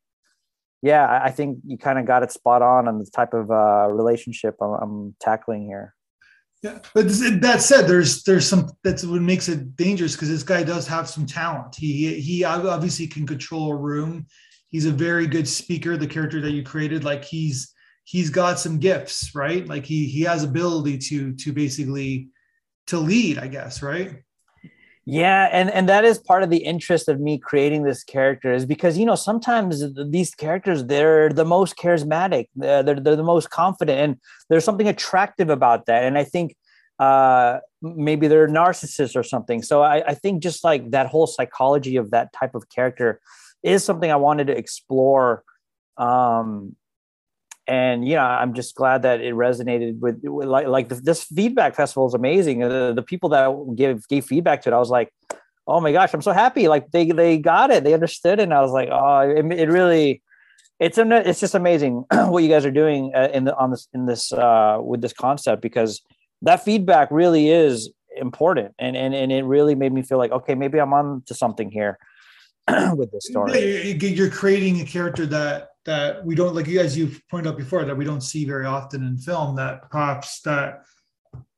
yeah, 0.81 1.21
I 1.23 1.31
think 1.31 1.59
you 1.65 1.77
kind 1.77 1.99
of 1.99 2.05
got 2.05 2.23
it 2.23 2.31
spot 2.31 2.61
on 2.61 2.87
on 2.87 2.99
the 2.99 3.05
type 3.05 3.33
of 3.33 3.49
uh, 3.51 3.91
relationship 3.91 4.55
I'm, 4.61 4.73
I'm 4.73 5.15
tackling 5.19 5.65
here. 5.65 5.95
Yeah, 6.61 6.79
but 6.93 7.07
that 7.41 7.61
said, 7.61 7.87
there's 7.87 8.23
there's 8.23 8.47
some 8.47 8.69
that's 8.83 9.05
what 9.05 9.21
makes 9.21 9.49
it 9.49 9.75
dangerous 9.75 10.13
because 10.13 10.29
this 10.29 10.43
guy 10.43 10.63
does 10.63 10.87
have 10.87 11.09
some 11.09 11.25
talent. 11.25 11.75
He 11.75 12.19
he 12.19 12.43
obviously 12.43 13.07
can 13.07 13.27
control 13.27 13.71
a 13.71 13.75
room. 13.75 14.25
He's 14.69 14.85
a 14.85 14.91
very 14.91 15.27
good 15.27 15.47
speaker. 15.47 15.97
The 15.97 16.07
character 16.07 16.41
that 16.41 16.51
you 16.51 16.63
created, 16.63 17.03
like 17.03 17.23
he's 17.23 17.73
he's 18.03 18.29
got 18.29 18.59
some 18.59 18.79
gifts, 18.79 19.35
right? 19.35 19.67
Like 19.67 19.85
he 19.85 20.07
he 20.07 20.21
has 20.21 20.43
ability 20.43 20.97
to 21.09 21.33
to 21.33 21.53
basically 21.53 22.29
to 22.87 22.99
lead, 22.99 23.37
I 23.37 23.47
guess, 23.47 23.81
right? 23.81 24.23
Yeah, 25.07 25.49
and 25.51 25.69
and 25.69 25.87
that 25.87 26.03
is 26.03 26.17
part 26.17 26.41
of 26.41 26.49
the 26.49 26.57
interest 26.65 27.07
of 27.07 27.19
me 27.19 27.37
creating 27.37 27.83
this 27.83 28.03
character 28.03 28.51
is 28.51 28.65
because 28.65 28.97
you 28.97 29.05
know 29.05 29.13
sometimes 29.13 29.83
these 30.09 30.33
characters 30.33 30.83
they're 30.85 31.29
the 31.29 31.45
most 31.45 31.77
charismatic, 31.77 32.47
they're 32.55 32.81
they're, 32.81 32.99
they're 32.99 33.15
the 33.15 33.23
most 33.23 33.51
confident, 33.51 33.99
and 33.99 34.17
there's 34.49 34.65
something 34.65 34.87
attractive 34.87 35.51
about 35.51 35.85
that. 35.85 36.03
And 36.03 36.17
I 36.17 36.23
think 36.23 36.55
uh, 36.97 37.59
maybe 37.83 38.27
they're 38.27 38.47
narcissists 38.47 39.15
or 39.15 39.21
something. 39.21 39.61
So 39.61 39.83
I, 39.83 40.03
I 40.07 40.13
think 40.15 40.41
just 40.41 40.63
like 40.63 40.89
that 40.89 41.05
whole 41.07 41.27
psychology 41.27 41.97
of 41.97 42.09
that 42.11 42.33
type 42.33 42.55
of 42.55 42.69
character 42.69 43.19
is 43.61 43.83
something 43.83 44.11
I 44.11 44.15
wanted 44.15 44.47
to 44.47 44.57
explore 44.57 45.43
um, 45.97 46.75
and 47.67 48.07
yeah 48.07 48.25
i'm 48.25 48.53
just 48.53 48.75
glad 48.75 49.01
that 49.01 49.21
it 49.21 49.33
resonated 49.33 49.99
with, 49.99 50.19
with 50.23 50.47
like, 50.47 50.67
like 50.67 50.89
the, 50.89 50.95
this 50.95 51.23
feedback 51.23 51.75
festival 51.75 52.07
is 52.07 52.13
amazing. 52.13 52.59
The, 52.59 52.93
the 52.95 53.01
people 53.01 53.29
that 53.29 53.75
gave 53.75 54.07
gave 54.07 54.25
feedback 54.25 54.61
to 54.63 54.69
it 54.69 54.73
i 54.73 54.77
was 54.77 54.89
like 54.89 55.11
oh 55.67 55.79
my 55.79 55.91
gosh 55.91 56.13
i'm 56.13 56.21
so 56.21 56.31
happy. 56.31 56.67
Like 56.67 56.91
they 56.91 57.11
they 57.11 57.37
got 57.37 57.71
it. 57.71 57.83
They 57.83 57.93
understood 57.93 58.39
it. 58.39 58.43
And 58.43 58.53
i 58.53 58.61
was 58.61 58.71
like 58.71 58.89
oh 58.91 59.19
it, 59.19 59.45
it 59.51 59.69
really 59.69 60.21
it's 60.79 60.97
an, 60.97 61.11
it's 61.11 61.39
just 61.39 61.55
amazing 61.55 62.03
what 62.11 62.43
you 62.43 62.49
guys 62.49 62.65
are 62.65 62.71
doing 62.71 63.11
uh, 63.15 63.29
in 63.33 63.45
the 63.45 63.55
on 63.55 63.71
this 63.71 63.87
in 63.93 64.05
this 64.05 64.31
uh 64.33 64.77
with 64.81 65.01
this 65.01 65.13
concept 65.13 65.61
because 65.61 66.01
that 66.41 66.63
feedback 66.63 67.07
really 67.11 67.49
is 67.49 67.91
important. 68.17 68.73
And 68.79 68.95
and 68.95 69.13
and 69.13 69.31
it 69.31 69.43
really 69.43 69.75
made 69.75 69.93
me 69.93 70.01
feel 70.01 70.17
like 70.17 70.31
okay 70.31 70.55
maybe 70.55 70.79
i'm 70.79 70.93
on 70.93 71.23
to 71.25 71.33
something 71.33 71.71
here 71.71 71.97
with 72.95 73.11
this 73.11 73.27
story. 73.27 73.91
You're 73.91 74.29
creating 74.29 74.81
a 74.81 74.85
character 74.85 75.25
that 75.27 75.74
that 75.85 76.25
we 76.25 76.35
don't 76.35 76.55
like, 76.55 76.67
you 76.67 76.79
as 76.79 76.97
you've 76.97 77.21
pointed 77.29 77.49
out 77.49 77.57
before, 77.57 77.85
that 77.85 77.95
we 77.95 78.05
don't 78.05 78.21
see 78.21 78.45
very 78.45 78.65
often 78.65 79.05
in 79.05 79.17
film. 79.17 79.55
That 79.55 79.89
perhaps 79.89 80.41
that 80.41 80.83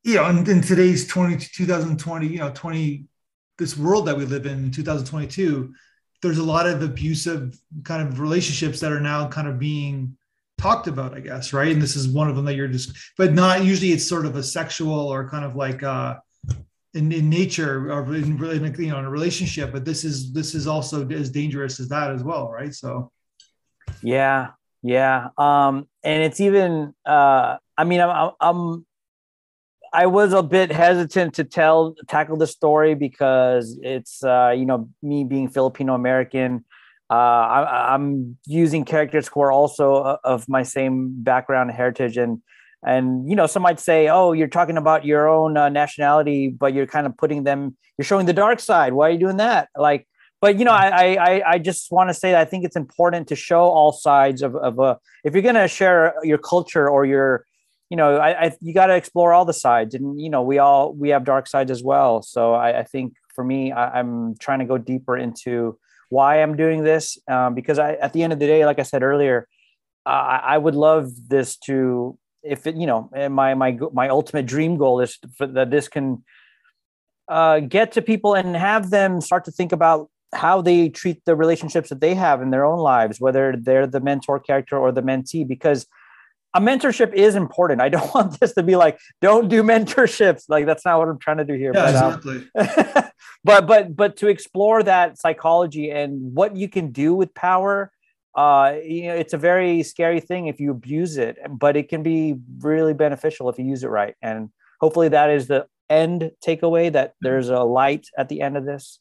you 0.04 0.16
know, 0.16 0.26
in, 0.30 0.50
in 0.50 0.62
today's 0.62 1.08
20 1.08 1.38
2020, 1.38 2.28
you 2.28 2.40
know, 2.40 2.52
20 2.54 3.06
this 3.58 3.78
world 3.78 4.06
that 4.08 4.16
we 4.16 4.26
live 4.26 4.46
in, 4.46 4.72
2022, 4.72 5.74
there's 6.22 6.38
a 6.38 6.44
lot 6.44 6.68
of 6.68 6.82
abusive 6.82 7.60
kind 7.84 8.08
of 8.08 8.20
relationships 8.20 8.80
that 8.80 8.92
are 8.92 9.00
now 9.00 9.28
kind 9.28 9.48
of 9.48 9.58
being 9.58 10.16
talked 10.58 10.88
about, 10.88 11.16
I 11.16 11.20
guess, 11.20 11.54
right? 11.54 11.72
And 11.72 11.82
this 11.82 11.96
is 11.96 12.08
one 12.08 12.30
of 12.30 12.36
them 12.36 12.46
that 12.46 12.56
you're 12.56 12.68
just, 12.68 12.96
but 13.18 13.34
not 13.34 13.64
usually 13.64 13.92
it's 13.92 14.08
sort 14.08 14.26
of 14.26 14.36
a 14.36 14.44
sexual 14.44 14.94
or 14.94 15.30
kind 15.30 15.46
of 15.46 15.56
like 15.56 15.84
uh 15.84 16.16
in, 16.94 17.12
in 17.12 17.30
nature 17.30 17.92
or 17.92 18.16
in, 18.16 18.38
you 18.38 18.90
know 18.90 19.00
in 19.00 19.06
a 19.06 19.10
relationship 19.10 19.72
but 19.72 19.86
this 19.86 20.04
is 20.04 20.34
this 20.34 20.56
is 20.56 20.68
also 20.68 21.08
as 21.10 21.30
dangerous 21.30 21.80
as 21.80 21.90
that 21.90 22.12
as 22.12 22.24
well 22.24 22.50
right 22.50 22.74
so 22.74 23.12
yeah 24.02 24.50
yeah. 24.84 25.30
Um 25.38 25.88
and 26.04 26.24
it's 26.24 26.40
even 26.40 26.94
uh 27.06 27.58
i 27.78 27.84
mean 27.84 28.00
i'm 28.00 28.32
i'm 28.40 28.86
i 29.94 30.06
was 30.06 30.34
a 30.34 30.42
bit 30.42 30.72
hesitant 30.72 31.34
to 31.36 31.44
tell 31.44 31.96
tackle 32.08 32.38
the 32.38 32.48
story 32.48 32.96
because 32.96 33.78
it's 33.82 34.24
uh 34.24 34.54
you 34.56 34.66
know 34.66 34.90
me 35.02 35.24
being 35.24 35.50
filipino 35.50 35.94
american 35.94 36.64
uh, 37.10 37.14
I, 37.14 37.96
am 37.96 38.38
using 38.46 38.84
characters 38.84 39.30
who 39.30 39.40
are 39.40 39.52
also 39.52 40.18
of 40.26 40.50
my 40.50 40.64
same 40.64 41.24
background 41.24 41.70
and 41.70 41.78
heritage, 41.78 42.18
and 42.18 42.42
and 42.86 43.30
you 43.30 43.36
know 43.36 43.48
some 43.48 43.64
might 43.64 43.80
say 43.80 44.10
oh 44.10 44.34
you're 44.34 44.50
talking 44.50 44.76
about 44.76 45.06
your 45.06 45.30
own 45.30 45.56
uh, 45.56 45.70
nationality 45.70 46.50
but 46.50 46.74
you're 46.74 46.86
kind 46.86 47.08
of 47.08 47.16
putting 47.16 47.46
them 47.46 47.78
you're 47.98 48.06
showing 48.06 48.26
the 48.26 48.34
dark 48.34 48.60
side. 48.60 48.94
Why 48.94 49.08
are 49.08 49.12
you 49.12 49.20
doing 49.20 49.38
that? 49.38 49.70
Like 49.76 50.08
but 50.42 50.58
you 50.58 50.66
know 50.66 50.72
i 50.72 51.16
i 51.16 51.52
i 51.54 51.58
just 51.58 51.92
want 51.92 52.10
to 52.10 52.14
say 52.14 52.32
that 52.32 52.42
i 52.42 52.46
think 52.46 52.64
it's 52.64 52.76
important 52.76 53.28
to 53.28 53.36
show 53.36 53.62
all 53.62 53.92
sides 53.92 54.42
of, 54.42 54.56
of 54.56 54.80
a 54.80 54.98
if 55.24 55.34
you're 55.34 55.42
going 55.42 55.56
to 55.56 55.68
share 55.68 56.14
your 56.24 56.38
culture 56.38 56.90
or 56.90 57.06
your 57.06 57.46
you 57.90 57.98
know 57.98 58.18
i, 58.18 58.46
I 58.46 58.58
you 58.62 58.74
got 58.74 58.88
to 58.88 58.96
explore 58.96 59.34
all 59.34 59.46
the 59.46 59.54
sides. 59.54 59.96
And 59.96 60.20
you 60.20 60.30
know 60.30 60.42
we 60.42 60.58
all 60.60 60.94
we 60.94 61.10
have 61.10 61.24
dark 61.24 61.48
sides 61.48 61.72
as 61.72 61.84
well. 61.84 62.22
So 62.22 62.54
i, 62.54 62.80
I 62.80 62.84
think 62.84 63.14
for 63.36 63.44
me 63.44 63.72
I, 63.72 64.00
am 64.00 64.36
trying 64.40 64.60
to 64.60 64.66
go 64.66 64.78
deeper 64.78 65.18
into 65.18 65.78
why 66.10 66.42
i'm 66.42 66.56
doing 66.56 66.84
this. 66.84 67.18
Um, 67.28 67.54
because 67.54 67.80
i 67.80 67.94
at 67.94 68.14
the 68.14 68.24
end 68.24 68.34
of 68.34 68.40
the 68.40 68.48
day 68.48 68.66
like 68.66 68.80
i 68.80 68.84
said 68.84 69.04
earlier 69.04 69.48
uh, 70.08 70.40
I 70.54 70.58
would 70.58 70.74
love 70.74 71.12
this 71.28 71.58
to 71.68 72.18
if 72.42 72.66
it, 72.66 72.76
you 72.78 72.88
know, 72.88 73.10
my 73.30 73.54
my 73.56 73.78
my 73.92 74.08
ultimate 74.08 74.46
dream 74.46 74.78
goal 74.78 75.02
is 75.02 75.20
for, 75.38 75.48
that 75.48 75.70
this 75.70 75.90
can 75.90 76.24
uh, 77.28 77.60
get 77.60 77.92
to 77.94 78.02
people 78.02 78.34
and 78.34 78.56
have 78.56 78.90
them 78.90 79.20
start 79.20 79.44
to 79.46 79.52
think 79.52 79.74
about 79.74 80.10
how 80.34 80.62
they 80.62 80.90
treat 80.90 81.24
the 81.26 81.36
relationships 81.36 81.90
that 81.90 82.02
they 82.02 82.14
have 82.14 82.42
in 82.42 82.50
their 82.50 82.66
own 82.66 82.80
lives, 82.80 83.20
whether 83.20 83.56
they're 83.58 83.88
the 83.88 84.00
mentor 84.00 84.40
character 84.40 84.78
or 84.78 84.92
the 84.92 85.02
mentee, 85.02 85.48
because 85.48 85.88
a 86.54 86.62
mentorship 86.62 87.14
is 87.14 87.36
important. 87.36 87.82
I 87.82 87.90
don't 87.90 88.14
want 88.16 88.40
this 88.40 88.54
to 88.54 88.64
be 88.64 88.76
like, 88.76 89.00
don't 89.22 89.48
do 89.48 89.64
mentorships. 89.64 90.44
Like 90.50 90.66
that's 90.66 90.86
not 90.86 91.00
what 91.00 91.08
I'm 91.08 91.20
trying 91.20 91.38
to 91.38 91.46
do 91.46 91.54
here. 91.54 91.72
Yeah, 91.74 92.20
but, 92.24 92.40
exactly. 92.58 92.96
um, 92.96 93.12
but 93.44 93.68
but 93.68 93.96
but 93.96 94.18
to 94.18 94.28
explore 94.28 94.84
that 94.84 95.20
psychology 95.20 95.92
and 95.92 96.34
what 96.34 96.56
you 96.56 96.68
can 96.68 96.92
do 96.92 97.14
with 97.14 97.34
power 97.34 97.92
uh, 98.38 98.76
you 98.86 99.08
know, 99.08 99.16
it's 99.16 99.34
a 99.34 99.38
very 99.38 99.82
scary 99.82 100.20
thing 100.20 100.46
if 100.46 100.60
you 100.60 100.70
abuse 100.70 101.18
it, 101.18 101.40
but 101.50 101.76
it 101.76 101.90
can 101.90 102.04
be 102.04 102.36
really 102.60 102.94
beneficial 102.94 103.50
if 103.50 103.58
you 103.58 103.66
use 103.66 103.84
it 103.84 103.88
right. 103.88 104.14
And 104.22 104.52
hopefully, 104.80 105.10
that 105.10 105.32
is 105.32 105.48
the 105.48 105.66
end 105.90 106.32
takeaway 106.46 106.92
that 106.92 107.16
there's 107.20 107.50
a 107.50 107.62
light 107.62 108.06
at 108.16 108.30
the 108.30 108.42
end 108.42 108.56
of 108.56 108.64
this. 108.64 109.00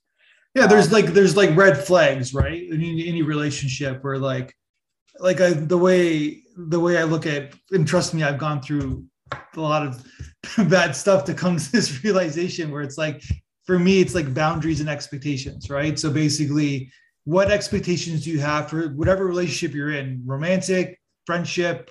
Yeah, 0.56 0.66
there's 0.66 0.86
um, 0.86 0.92
like 0.92 1.06
there's 1.08 1.36
like 1.36 1.54
red 1.54 1.76
flags, 1.76 2.32
right? 2.32 2.62
In 2.62 2.80
any, 2.80 3.06
any 3.06 3.20
relationship 3.20 4.02
where 4.02 4.16
like 4.16 4.56
like 5.18 5.38
I, 5.38 5.50
the 5.50 5.76
way 5.76 6.42
the 6.56 6.80
way 6.80 6.96
I 6.96 7.02
look 7.02 7.26
at 7.26 7.54
and 7.72 7.86
trust 7.86 8.14
me, 8.14 8.22
I've 8.22 8.38
gone 8.38 8.62
through 8.62 9.04
a 9.32 9.60
lot 9.60 9.86
of 9.86 10.02
bad 10.70 10.96
stuff 10.96 11.24
to 11.24 11.34
come 11.34 11.58
to 11.58 11.72
this 11.72 12.02
realization 12.04 12.70
where 12.70 12.80
it's 12.80 12.96
like 12.96 13.22
for 13.66 13.78
me, 13.78 14.00
it's 14.00 14.14
like 14.14 14.32
boundaries 14.32 14.80
and 14.80 14.88
expectations, 14.88 15.68
right? 15.68 15.98
So 15.98 16.10
basically, 16.10 16.90
what 17.24 17.50
expectations 17.50 18.24
do 18.24 18.30
you 18.30 18.40
have 18.40 18.70
for 18.70 18.88
whatever 18.94 19.26
relationship 19.26 19.76
you're 19.76 19.92
in 19.92 20.22
romantic 20.24 20.98
friendship 21.26 21.90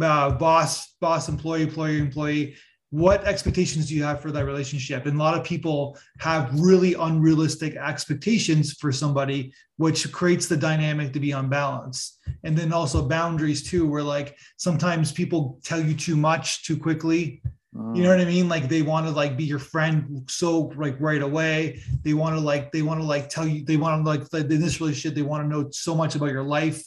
uh, 0.00 0.30
boss 0.30 0.94
boss 1.02 1.28
employee 1.28 1.64
employee 1.64 1.98
employee 1.98 2.56
what 2.90 3.24
expectations 3.24 3.88
do 3.88 3.94
you 3.94 4.04
have 4.04 4.20
for 4.20 4.30
that 4.30 4.44
relationship? 4.44 5.06
And 5.06 5.16
a 5.16 5.22
lot 5.22 5.36
of 5.36 5.44
people 5.44 5.98
have 6.18 6.58
really 6.58 6.94
unrealistic 6.94 7.74
expectations 7.76 8.74
for 8.74 8.92
somebody 8.92 9.52
which 9.76 10.10
creates 10.12 10.46
the 10.46 10.56
dynamic 10.56 11.12
to 11.12 11.20
be 11.20 11.32
unbalanced. 11.32 12.20
And 12.44 12.56
then 12.56 12.72
also 12.72 13.06
boundaries 13.06 13.62
too 13.68 13.88
where 13.88 14.02
like 14.02 14.36
sometimes 14.56 15.12
people 15.12 15.58
tell 15.64 15.80
you 15.80 15.94
too 15.94 16.16
much 16.16 16.64
too 16.64 16.76
quickly. 16.76 17.42
You 17.74 18.02
know 18.02 18.08
mm. 18.08 18.18
what 18.18 18.20
I 18.20 18.24
mean? 18.24 18.48
Like 18.48 18.68
they 18.68 18.80
want 18.80 19.06
to 19.06 19.12
like 19.12 19.36
be 19.36 19.44
your 19.44 19.58
friend 19.58 20.24
so 20.30 20.72
like 20.76 20.96
right 20.98 21.20
away. 21.20 21.82
They 22.04 22.14
want 22.14 22.36
to 22.36 22.40
like 22.40 22.72
they 22.72 22.80
want 22.82 23.00
to 23.00 23.06
like 23.06 23.28
tell 23.28 23.46
you 23.46 23.64
they 23.64 23.76
want 23.76 24.02
to 24.02 24.10
like 24.10 24.32
in 24.32 24.60
this 24.60 24.80
relationship 24.80 25.14
they 25.14 25.22
want 25.22 25.44
to 25.44 25.48
know 25.48 25.68
so 25.70 25.94
much 25.94 26.14
about 26.14 26.30
your 26.30 26.44
life 26.44 26.82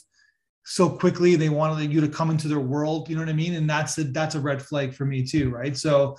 so 0.64 0.88
quickly. 0.88 1.36
They 1.36 1.48
wanted 1.48 1.92
you 1.92 2.00
to 2.00 2.08
come 2.08 2.30
into 2.30 2.48
their 2.48 2.60
world. 2.60 3.08
You 3.08 3.16
know 3.16 3.22
what 3.22 3.28
I 3.28 3.34
mean? 3.34 3.54
And 3.54 3.68
that's 3.68 3.98
a 3.98 4.04
that's 4.04 4.34
a 4.34 4.40
red 4.40 4.62
flag 4.62 4.94
for 4.94 5.04
me 5.04 5.24
too, 5.24 5.50
right? 5.50 5.76
So 5.76 6.16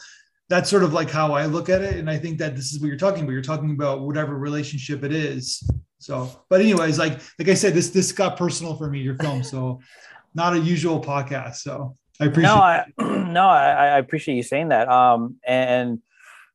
that's 0.50 0.70
sort 0.70 0.84
of 0.84 0.94
like 0.94 1.10
how 1.10 1.34
I 1.34 1.46
look 1.46 1.70
at 1.70 1.82
it. 1.82 1.96
And 1.96 2.10
I 2.10 2.18
think 2.18 2.38
that 2.40 2.56
this 2.56 2.74
is 2.74 2.80
what 2.80 2.88
you're 2.88 2.98
talking 2.98 3.24
about. 3.24 3.32
You're 3.32 3.42
talking 3.42 3.72
about 3.72 4.02
whatever 4.02 4.38
relationship 4.38 5.04
it 5.04 5.14
is. 5.14 5.68
So, 6.00 6.30
but 6.50 6.62
anyways, 6.62 7.00
like 7.00 7.20
like 7.40 7.48
I 7.48 7.54
said, 7.54 7.74
this 7.74 7.90
this 7.90 8.12
got 8.12 8.38
personal 8.38 8.76
for 8.76 8.90
me, 8.90 9.00
your 9.00 9.16
film. 9.16 9.44
So 9.44 9.80
not 10.34 10.54
a 10.54 10.60
usual 10.60 11.02
podcast. 11.02 11.58
So 11.58 11.96
I 12.20 12.26
appreciate. 12.26 12.54
No, 12.54 12.62
I, 12.62 12.86
no, 13.00 13.48
I, 13.48 13.70
I, 13.70 13.98
appreciate 14.00 14.36
you 14.36 14.44
saying 14.44 14.70
that. 14.70 14.88
Um, 14.90 15.38
and 15.46 16.02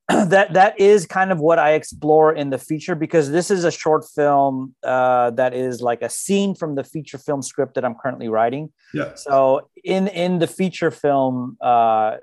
that 0.29 0.53
that 0.53 0.79
is 0.79 1.05
kind 1.05 1.33
of 1.33 1.41
what 1.41 1.59
I 1.59 1.73
explore 1.73 2.33
in 2.33 2.51
the 2.51 2.59
feature 2.59 2.95
because 2.95 3.31
this 3.31 3.51
is 3.51 3.65
a 3.65 3.73
short 3.73 4.05
film 4.15 4.75
uh, 4.85 5.31
that 5.31 5.53
is 5.53 5.81
like 5.81 6.01
a 6.03 6.09
scene 6.09 6.55
from 6.55 6.77
the 6.77 6.85
feature 6.85 7.19
film 7.19 7.43
script 7.43 7.75
that 7.75 7.85
I'm 7.85 7.97
currently 7.97 8.29
writing. 8.29 8.73
Yeah. 8.95 9.15
So 9.17 9.69
in 9.83 10.07
in 10.09 10.39
the 10.39 10.47
feature 10.47 10.93
film, 10.93 11.57
uh, 11.61 12.19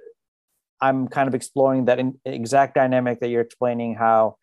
I'm 0.80 1.10
kind 1.10 1.28
of 1.28 1.36
exploring 1.36 1.86
that 1.86 2.00
in, 2.00 2.20
exact 2.24 2.76
dynamic 2.76 3.20
that 3.20 3.28
you're 3.28 3.42
explaining 3.42 3.96
how 3.96 4.38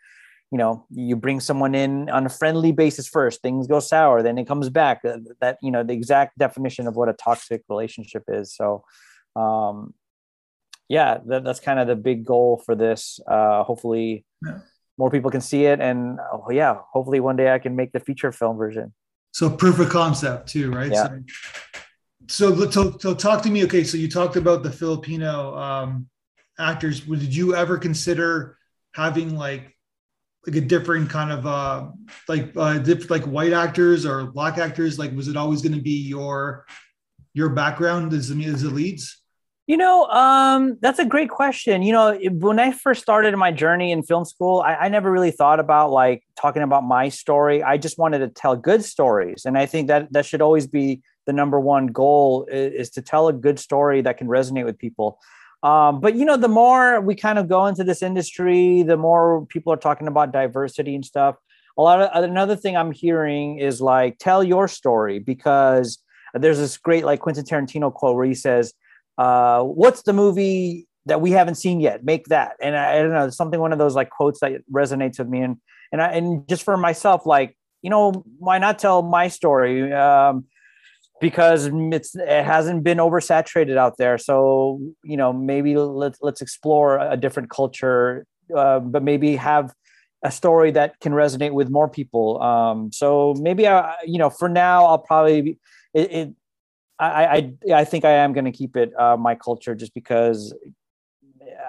you 0.50 0.58
know 0.58 0.84
you 0.90 1.16
bring 1.16 1.40
someone 1.40 1.74
in 1.74 2.10
on 2.10 2.26
a 2.26 2.28
friendly 2.28 2.72
basis 2.72 3.08
first 3.08 3.40
things 3.40 3.68
go 3.68 3.78
sour 3.78 4.22
then 4.22 4.36
it 4.36 4.48
comes 4.48 4.68
back 4.68 5.02
that, 5.02 5.14
uh, 5.14 5.34
that 5.40 5.58
you 5.62 5.70
know 5.70 5.84
the 5.84 5.92
exact 5.92 6.36
definition 6.38 6.88
of 6.88 6.96
what 6.96 7.08
a 7.08 7.12
toxic 7.12 7.62
relationship 7.68 8.24
is 8.26 8.52
so 8.52 8.82
um 9.36 9.94
yeah 10.90 11.18
that, 11.26 11.44
that's 11.44 11.60
kind 11.60 11.78
of 11.78 11.86
the 11.86 11.96
big 11.96 12.26
goal 12.26 12.62
for 12.64 12.74
this. 12.74 13.18
Uh 13.26 13.62
hopefully 13.62 14.26
yeah. 14.44 14.58
more 14.98 15.10
people 15.10 15.30
can 15.30 15.40
see 15.40 15.64
it 15.64 15.80
and 15.80 16.18
oh 16.32 16.50
yeah 16.50 16.76
hopefully 16.92 17.20
one 17.20 17.36
day 17.36 17.50
i 17.50 17.58
can 17.58 17.74
make 17.74 17.92
the 17.92 18.00
feature 18.00 18.32
film 18.32 18.58
version. 18.58 18.92
So 19.32 19.48
proof 19.48 19.78
of 19.78 19.88
concept 19.88 20.48
too 20.48 20.70
right? 20.70 20.92
Yeah. 20.92 21.08
so, 22.28 22.54
so, 22.54 22.70
so, 22.70 22.98
so 22.98 23.14
talk 23.14 23.42
to 23.44 23.50
me 23.50 23.64
okay 23.64 23.84
so 23.84 23.96
you 23.96 24.08
talked 24.08 24.36
about 24.36 24.62
the 24.62 24.70
filipino 24.70 25.56
um 25.56 26.10
actors. 26.60 27.00
Did 27.00 27.34
you 27.34 27.54
ever 27.54 27.78
consider 27.78 28.56
having 28.94 29.36
like 29.36 29.76
like 30.46 30.56
a 30.56 30.60
different 30.60 31.10
kind 31.10 31.32
of 31.32 31.46
uh 31.46 31.88
like 32.28 32.52
uh 32.56 32.78
diff- 32.78 33.10
like 33.10 33.24
white 33.24 33.52
actors 33.52 34.06
or 34.06 34.26
black 34.26 34.58
actors? 34.58 34.98
Like 34.98 35.12
was 35.12 35.28
it 35.28 35.36
always 35.36 35.62
going 35.62 35.74
to 35.74 35.82
be 35.82 36.06
your 36.06 36.66
your 37.34 37.48
background 37.50 38.12
as 38.12 38.30
as 38.30 38.62
the 38.62 38.70
leads 38.70 39.19
you 39.70 39.76
know 39.76 40.06
um 40.06 40.76
that's 40.80 40.98
a 40.98 41.04
great 41.04 41.30
question. 41.30 41.82
You 41.82 41.92
know 41.92 42.18
when 42.46 42.58
i 42.58 42.72
first 42.72 43.00
started 43.00 43.36
my 43.36 43.52
journey 43.52 43.92
in 43.92 44.02
film 44.02 44.24
school 44.24 44.62
I, 44.70 44.74
I 44.84 44.88
never 44.88 45.12
really 45.12 45.30
thought 45.30 45.60
about 45.60 45.92
like 45.92 46.24
talking 46.42 46.62
about 46.62 46.82
my 46.82 47.08
story. 47.08 47.62
I 47.62 47.76
just 47.76 47.96
wanted 47.96 48.18
to 48.18 48.28
tell 48.28 48.56
good 48.56 48.82
stories. 48.84 49.44
And 49.46 49.56
i 49.56 49.66
think 49.66 49.86
that 49.86 50.12
that 50.12 50.26
should 50.26 50.42
always 50.42 50.66
be 50.66 51.02
the 51.26 51.32
number 51.32 51.60
one 51.60 51.86
goal 51.86 52.48
is, 52.50 52.72
is 52.80 52.90
to 52.96 53.02
tell 53.02 53.28
a 53.28 53.32
good 53.32 53.60
story 53.60 54.02
that 54.02 54.18
can 54.18 54.26
resonate 54.26 54.64
with 54.64 54.76
people. 54.76 55.20
Um, 55.62 56.00
but 56.00 56.16
you 56.16 56.24
know, 56.24 56.36
the 56.36 56.54
more 56.62 57.00
we 57.00 57.14
kind 57.14 57.38
of 57.38 57.48
go 57.48 57.66
into 57.66 57.84
this 57.84 58.02
industry, 58.02 58.82
the 58.82 58.96
more 58.96 59.46
people 59.46 59.72
are 59.72 59.82
talking 59.88 60.08
about 60.08 60.32
diversity 60.32 60.96
and 60.96 61.04
stuff. 61.04 61.36
A 61.78 61.82
lot 61.82 62.00
of 62.02 62.24
another 62.24 62.56
thing 62.56 62.76
I'm 62.76 62.90
hearing 62.90 63.60
is 63.60 63.80
like 63.80 64.18
tell 64.18 64.42
your 64.42 64.66
story 64.66 65.20
because 65.20 65.98
there's 66.34 66.58
this 66.58 66.76
great 66.76 67.04
like 67.04 67.20
Quentin 67.20 67.44
Tarantino 67.44 67.94
quote 67.94 68.16
where 68.16 68.26
he 68.26 68.34
says, 68.34 68.74
uh, 69.20 69.62
"What's 69.62 70.02
the 70.02 70.12
movie 70.12 70.86
that 71.06 71.20
we 71.20 71.30
haven't 71.32 71.56
seen 71.56 71.80
yet? 71.80 72.04
Make 72.04 72.26
that." 72.26 72.52
And 72.60 72.76
I, 72.76 72.98
I 72.98 73.02
don't 73.02 73.12
know, 73.12 73.30
something 73.30 73.60
one 73.60 73.72
of 73.72 73.78
those 73.78 73.94
like 73.94 74.10
quotes 74.10 74.40
that 74.40 74.52
resonates 74.72 75.18
with 75.18 75.28
me. 75.28 75.40
And 75.42 75.56
and 75.92 76.02
I, 76.02 76.08
and 76.12 76.48
just 76.48 76.62
for 76.62 76.76
myself, 76.76 77.26
like 77.26 77.56
you 77.82 77.90
know, 77.90 78.24
why 78.38 78.58
not 78.58 78.78
tell 78.78 79.02
my 79.02 79.28
story? 79.28 79.92
Um, 79.92 80.44
because 81.20 81.70
it's 81.72 82.14
it 82.14 82.44
hasn't 82.44 82.82
been 82.82 82.98
oversaturated 82.98 83.76
out 83.76 83.98
there. 83.98 84.18
So 84.18 84.80
you 85.04 85.16
know 85.16 85.32
maybe 85.32 85.76
let's 85.76 86.18
let's 86.22 86.40
explore 86.40 86.98
a 86.98 87.16
different 87.16 87.50
culture, 87.50 88.26
uh, 88.56 88.80
but 88.80 89.02
maybe 89.02 89.36
have 89.36 89.72
a 90.22 90.30
story 90.30 90.70
that 90.72 91.00
can 91.00 91.12
resonate 91.12 91.52
with 91.52 91.70
more 91.70 91.88
people. 91.88 92.42
Um, 92.42 92.92
so 92.92 93.34
maybe 93.38 93.66
I, 93.66 93.94
you 94.04 94.18
know, 94.18 94.30
for 94.30 94.48
now, 94.48 94.84
I'll 94.84 94.98
probably 94.98 95.40
be, 95.40 95.58
it, 95.94 96.12
it 96.12 96.34
I, 97.00 97.36
I, 97.36 97.52
I 97.74 97.84
think 97.84 98.04
I 98.04 98.12
am 98.12 98.32
going 98.32 98.44
to 98.44 98.52
keep 98.52 98.76
it 98.76 98.92
uh, 98.98 99.16
my 99.16 99.34
culture 99.34 99.74
just 99.74 99.94
because 99.94 100.54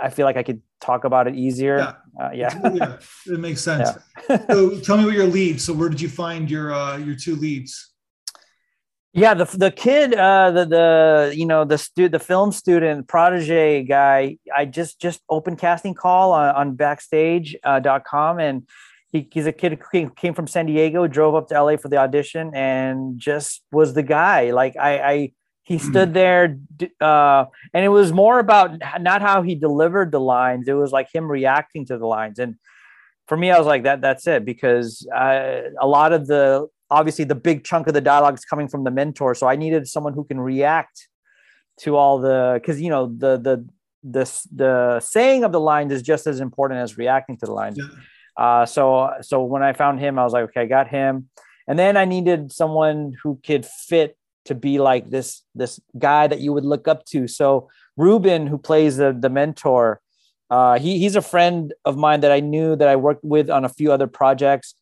I 0.02 0.10
feel 0.10 0.26
like 0.26 0.38
I 0.38 0.44
could 0.44 0.62
talk 0.82 1.04
about 1.06 1.28
it 1.28 1.36
easier. 1.36 1.78
Yeah, 1.78 2.24
uh, 2.24 2.32
yeah. 2.34 2.72
yeah. 2.74 2.98
it 3.28 3.40
makes 3.40 3.62
sense. 3.62 3.90
Yeah. 4.30 4.46
so 4.52 4.80
tell 4.80 4.98
me 4.98 5.06
what 5.06 5.14
your 5.14 5.28
leads. 5.28 5.64
So 5.64 5.74
where 5.74 5.90
did 5.90 6.02
you 6.02 6.10
find 6.10 6.50
your 6.50 6.74
uh, 6.74 6.98
your 6.98 7.16
two 7.16 7.36
leads? 7.36 7.94
Yeah, 9.14 9.34
the 9.34 9.46
the 9.46 9.72
kid, 9.72 10.14
uh, 10.14 10.52
the 10.52 10.66
the 10.66 11.34
you 11.36 11.46
know 11.46 11.66
the 11.66 11.78
stu- 11.78 12.10
the 12.10 12.20
film 12.20 12.52
student 12.52 13.08
protege 13.08 13.84
guy. 13.84 14.38
I 14.56 14.66
just 14.66 15.02
just 15.02 15.22
opened 15.30 15.60
casting 15.60 15.94
call 15.94 16.32
on, 16.32 16.56
on 16.56 16.76
backstage.com 16.76 18.38
uh, 18.38 18.42
and 18.42 18.68
he, 19.12 19.27
he's 19.32 19.46
a 19.46 19.51
kid 19.51 19.80
who 19.91 20.10
came 20.12 20.34
from 20.34 20.48
San 20.48 20.65
Diego, 20.65 21.06
drove 21.08 21.36
up 21.36 21.48
to 21.50 21.62
LA 21.62 21.75
for 21.75 21.89
the 21.89 21.98
audition, 21.98 22.51
and 22.56 23.20
just 23.20 23.62
was 23.72 23.94
the 23.94 24.03
guy. 24.03 24.51
Like 24.51 24.77
I, 24.77 24.98
I 24.98 25.32
he 25.63 25.77
hmm. 25.77 25.91
stood 25.91 26.13
there, 26.13 26.58
uh, 27.00 27.46
and 27.74 27.86
it 27.86 27.89
was 27.89 28.13
more 28.13 28.39
about 28.39 28.80
not 29.00 29.22
how 29.22 29.41
he 29.41 29.56
delivered 29.56 30.12
the 30.12 30.20
lines. 30.20 30.68
It 30.68 30.74
was 30.74 30.91
like 30.91 31.10
him 31.13 31.30
reacting 31.30 31.86
to 31.88 31.98
the 31.98 32.06
lines. 32.06 32.39
And 32.39 32.56
for 33.27 33.38
me, 33.38 33.51
I 33.51 33.58
was 33.58 33.68
like, 33.68 33.84
that 33.84 34.01
that's 34.01 34.25
it, 34.27 34.46
because 34.46 35.06
uh, 35.13 35.62
a 35.80 35.88
lot 35.88 36.13
of 36.13 36.27
the 36.27 36.68
obviously 36.89 37.25
the 37.25 37.36
big 37.36 37.63
chunk 37.63 37.88
of 37.88 37.94
the 37.94 38.01
dialogue 38.01 38.36
is 38.36 38.46
coming 38.46 38.68
from 38.68 38.86
the 38.86 38.91
mentor, 38.91 39.36
so 39.36 39.48
I 39.48 39.56
needed 39.56 39.88
someone 39.88 40.13
who 40.13 40.24
can 40.24 40.39
react 40.39 41.10
to 41.82 41.96
all 41.96 42.20
the 42.20 42.51
because 42.62 42.80
you 42.80 42.89
know 42.89 43.08
the 43.08 43.38
the 43.38 43.68
the 44.03 44.48
the 44.53 45.00
saying 45.00 45.44
of 45.44 45.51
the 45.51 45.60
lines 45.60 45.91
is 45.91 46.01
just 46.01 46.27
as 46.27 46.39
important 46.39 46.80
as 46.80 46.98
reacting 46.98 47.38
to 47.38 47.46
the 47.46 47.51
lines. 47.51 47.77
Yeah. 47.77 47.86
Uh, 48.38 48.66
so 48.66 49.12
so 49.22 49.44
when 49.44 49.64
I 49.64 49.74
found 49.74 50.00
him, 50.00 50.18
I 50.18 50.24
was 50.24 50.34
like, 50.34 50.46
okay, 50.46 50.62
I 50.62 50.66
got 50.66 50.88
him. 50.88 51.30
And 51.68 51.78
then 51.78 51.98
I 51.98 52.06
needed 52.06 52.52
someone 52.52 53.14
who 53.22 53.40
could 53.46 53.66
fit 53.66 54.18
to 54.46 54.56
be 54.56 54.80
like 54.80 55.10
this 55.10 55.44
this 55.54 55.80
guy 55.98 56.28
that 56.28 56.40
you 56.40 56.54
would 56.54 56.66
look 56.66 56.88
up 56.88 57.06
to. 57.06 57.28
So 57.28 57.70
Ruben, 57.98 58.48
who 58.48 58.58
plays 58.58 58.98
the 58.98 59.16
the 59.18 59.30
mentor, 59.30 60.02
uh, 60.50 60.80
he 60.80 61.00
he's 61.00 61.16
a 61.16 61.22
friend 61.22 61.74
of 61.86 61.98
mine 61.98 62.22
that 62.22 62.32
I 62.32 62.40
knew 62.40 62.76
that 62.76 62.88
I 62.88 62.96
worked 62.96 63.24
with 63.24 63.50
on 63.50 63.66
a 63.66 63.70
few 63.70 63.92
other 63.92 64.08
projects, 64.08 64.76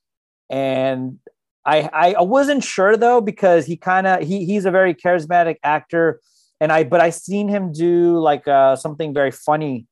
and 0.49 1.19
I 1.65 2.15
I 2.17 2.21
wasn't 2.21 2.63
sure 2.63 2.95
though 2.95 3.21
because 3.21 3.65
he 3.65 3.75
kind 3.75 4.07
of 4.07 4.21
he 4.21 4.45
he's 4.45 4.65
a 4.65 4.71
very 4.71 4.93
charismatic 4.93 5.57
actor, 5.63 6.21
and 6.61 6.71
I 6.71 6.83
but 6.85 7.01
I 7.01 7.09
seen 7.09 7.49
him 7.49 7.73
do 7.73 8.19
like 8.19 8.47
uh, 8.47 8.75
something 8.75 9.13
very 9.13 9.31
funny 9.31 9.85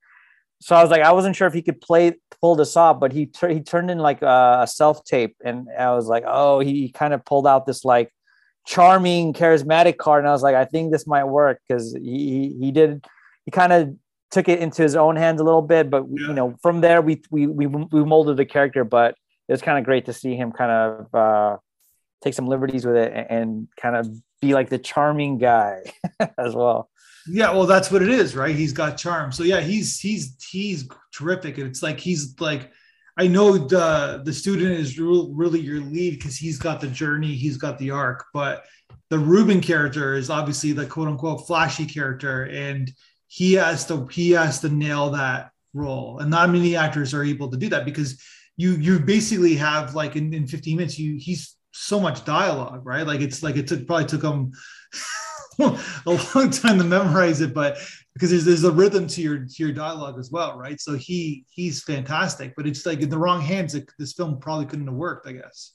so 0.60 0.76
I 0.76 0.82
was 0.82 0.92
like, 0.92 1.02
I 1.02 1.12
wasn't 1.12 1.36
sure 1.36 1.48
if 1.48 1.54
he 1.54 1.62
could 1.62 1.82
play 1.82 2.14
pull 2.42 2.56
this 2.56 2.76
off, 2.76 3.00
but 3.00 3.12
he 3.12 3.30
he 3.48 3.62
turned 3.62 3.92
in 3.92 4.00
like 4.00 4.22
a, 4.22 4.60
a 4.62 4.68
self 4.68 5.04
tape, 5.04 5.36
and 5.44 5.68
I 5.78 5.94
was 5.94 6.08
like, 6.08 6.24
oh, 6.26 6.60
he 6.60 6.90
kind 6.92 7.14
of 7.14 7.24
pulled 7.26 7.48
out 7.48 7.66
this 7.66 7.86
like 7.86 8.12
charming, 8.66 9.34
charismatic 9.34 9.98
card, 9.98 10.24
and 10.24 10.30
I 10.30 10.32
was 10.32 10.44
like, 10.44 10.56
I 10.56 10.66
think 10.66 10.92
this 10.92 11.08
might 11.08 11.26
work 11.26 11.62
because 11.68 11.94
he 11.94 12.56
he 12.60 12.72
did 12.72 13.06
he 13.46 13.52
kind 13.52 13.74
of 13.74 13.96
took 14.32 14.50
it 14.50 14.60
into 14.60 14.82
his 14.82 14.96
own 14.96 15.16
hands 15.16 15.40
a 15.40 15.44
little 15.44 15.62
bit, 15.62 15.90
but 15.90 16.06
yeah. 16.10 16.28
you 16.28 16.34
know, 16.34 16.56
from 16.62 16.82
there 16.82 17.02
we 17.02 17.22
we 17.32 17.48
we 17.48 17.68
we 17.68 18.04
molded 18.04 18.38
the 18.38 18.46
character, 18.46 18.84
but 18.84 19.16
it 19.48 19.52
was 19.52 19.62
kind 19.62 19.78
of 19.78 19.86
great 19.86 20.06
to 20.06 20.14
see 20.14 20.36
him 20.36 20.52
kind 20.52 20.72
of 20.72 21.16
uh, 21.16 21.58
take 22.22 22.34
some 22.34 22.48
liberties 22.48 22.86
with 22.86 22.98
it 22.98 23.14
and, 23.14 23.28
and 23.30 23.68
kind 23.80 23.96
of 23.96 24.10
be 24.42 24.54
like 24.54 24.70
the 24.70 24.78
charming 24.78 25.38
guy 25.38 25.82
as 26.38 26.54
well. 26.54 26.90
Yeah, 27.30 27.52
well, 27.52 27.66
that's 27.66 27.92
what 27.92 28.02
it 28.02 28.10
is, 28.10 28.36
right? 28.36 28.56
He's 28.56 28.74
got 28.74 28.98
charm. 28.98 29.32
So 29.32 29.44
yeah, 29.44 29.60
he's 29.60 30.00
he's 30.00 30.36
he's 30.44 30.88
terrific, 31.14 31.58
and 31.58 31.68
it's 31.68 31.84
like 31.84 32.00
he's 32.00 32.40
like, 32.40 32.72
I 33.18 33.28
know 33.28 33.58
the 33.58 34.22
the 34.24 34.34
student 34.34 34.72
is 34.72 35.00
really 35.00 35.60
your 35.60 35.82
lead 35.82 36.16
because 36.16 36.38
he's 36.38 36.58
got 36.58 36.80
the 36.82 36.88
journey, 36.88 37.34
he's 37.34 37.58
got 37.58 37.78
the 37.80 37.92
arc, 37.92 38.26
but 38.34 38.64
the 39.10 39.20
Ruben 39.20 39.62
character 39.62 40.16
is 40.16 40.30
obviously 40.30 40.72
the 40.72 40.86
quote 40.86 41.08
unquote 41.08 41.48
flashy 41.48 41.86
character, 41.86 42.44
and 42.44 42.92
he 43.28 43.54
has 43.54 43.86
to 43.88 44.06
he 44.08 44.32
has 44.32 44.60
to 44.62 44.70
nail 44.70 45.10
that 45.12 45.52
role, 45.74 46.20
and 46.20 46.30
not 46.30 46.50
many 46.50 46.76
actors 46.76 47.14
are 47.14 47.24
able 47.24 47.50
to 47.50 47.58
do 47.58 47.70
that 47.70 47.86
because 47.86 48.22
you 48.58 48.74
you 48.74 49.00
basically 49.00 49.56
have 49.56 49.96
like 49.96 50.16
in, 50.16 50.34
in 50.34 50.48
15 50.48 50.78
minutes 50.78 51.00
you 51.00 51.18
he's 51.20 51.56
so 51.72 52.00
much 52.00 52.26
dialogue, 52.26 52.86
right? 52.86 53.06
Like 53.06 53.22
it's 53.22 53.44
like 53.44 53.56
it 53.56 53.68
took 53.68 53.86
probably 53.86 54.06
took 54.06 54.24
him 54.24 54.52
a 56.06 56.20
long 56.36 56.50
time 56.50 56.78
to 56.78 56.84
memorize 56.84 57.42
it, 57.42 57.54
but 57.54 57.78
because 58.14 58.30
there's 58.30 58.46
there's 58.46 58.64
a 58.64 58.72
rhythm 58.72 59.08
to 59.08 59.22
your 59.22 59.40
to 59.40 59.56
your 59.58 59.72
dialogue 59.72 60.20
as 60.20 60.32
well, 60.32 60.58
right? 60.58 60.80
So 60.80 60.94
he 60.94 61.46
he's 61.50 61.84
fantastic, 61.84 62.54
but 62.56 62.68
it's 62.68 62.86
like 62.86 63.02
in 63.02 63.10
the 63.10 63.18
wrong 63.18 63.42
hands, 63.42 63.76
it, 63.76 63.90
this 63.98 64.14
film 64.14 64.40
probably 64.40 64.66
couldn't 64.66 64.88
have 64.88 64.96
worked, 64.96 65.28
I 65.28 65.34
guess. 65.34 65.74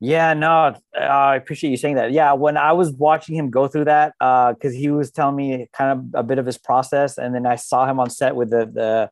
Yeah, 0.00 0.32
no, 0.34 0.76
uh, 0.96 1.00
I 1.00 1.36
appreciate 1.36 1.70
you 1.70 1.76
saying 1.76 1.96
that. 1.96 2.12
Yeah, 2.12 2.32
when 2.34 2.56
I 2.56 2.72
was 2.72 2.92
watching 2.92 3.34
him 3.34 3.50
go 3.50 3.66
through 3.66 3.86
that, 3.86 4.14
because 4.18 4.74
uh, 4.74 4.78
he 4.78 4.90
was 4.90 5.10
telling 5.10 5.34
me 5.34 5.68
kind 5.72 5.98
of 5.98 6.20
a 6.20 6.22
bit 6.22 6.38
of 6.38 6.46
his 6.46 6.56
process, 6.56 7.18
and 7.18 7.34
then 7.34 7.46
I 7.46 7.56
saw 7.56 7.86
him 7.86 7.98
on 7.98 8.08
set 8.08 8.36
with 8.36 8.50
the 8.50 8.66
the 8.66 9.10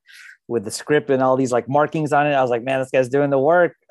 with 0.49 0.65
the 0.65 0.71
script 0.71 1.11
and 1.11 1.23
all 1.23 1.37
these 1.37 1.51
like 1.51 1.69
markings 1.69 2.13
on 2.13 2.27
it. 2.27 2.35
I 2.35 2.41
was 2.41 2.51
like, 2.51 2.63
man, 2.63 2.79
this 2.79 2.91
guy's 2.91 3.09
doing 3.09 3.31
the 3.31 3.39
work. 3.39 3.75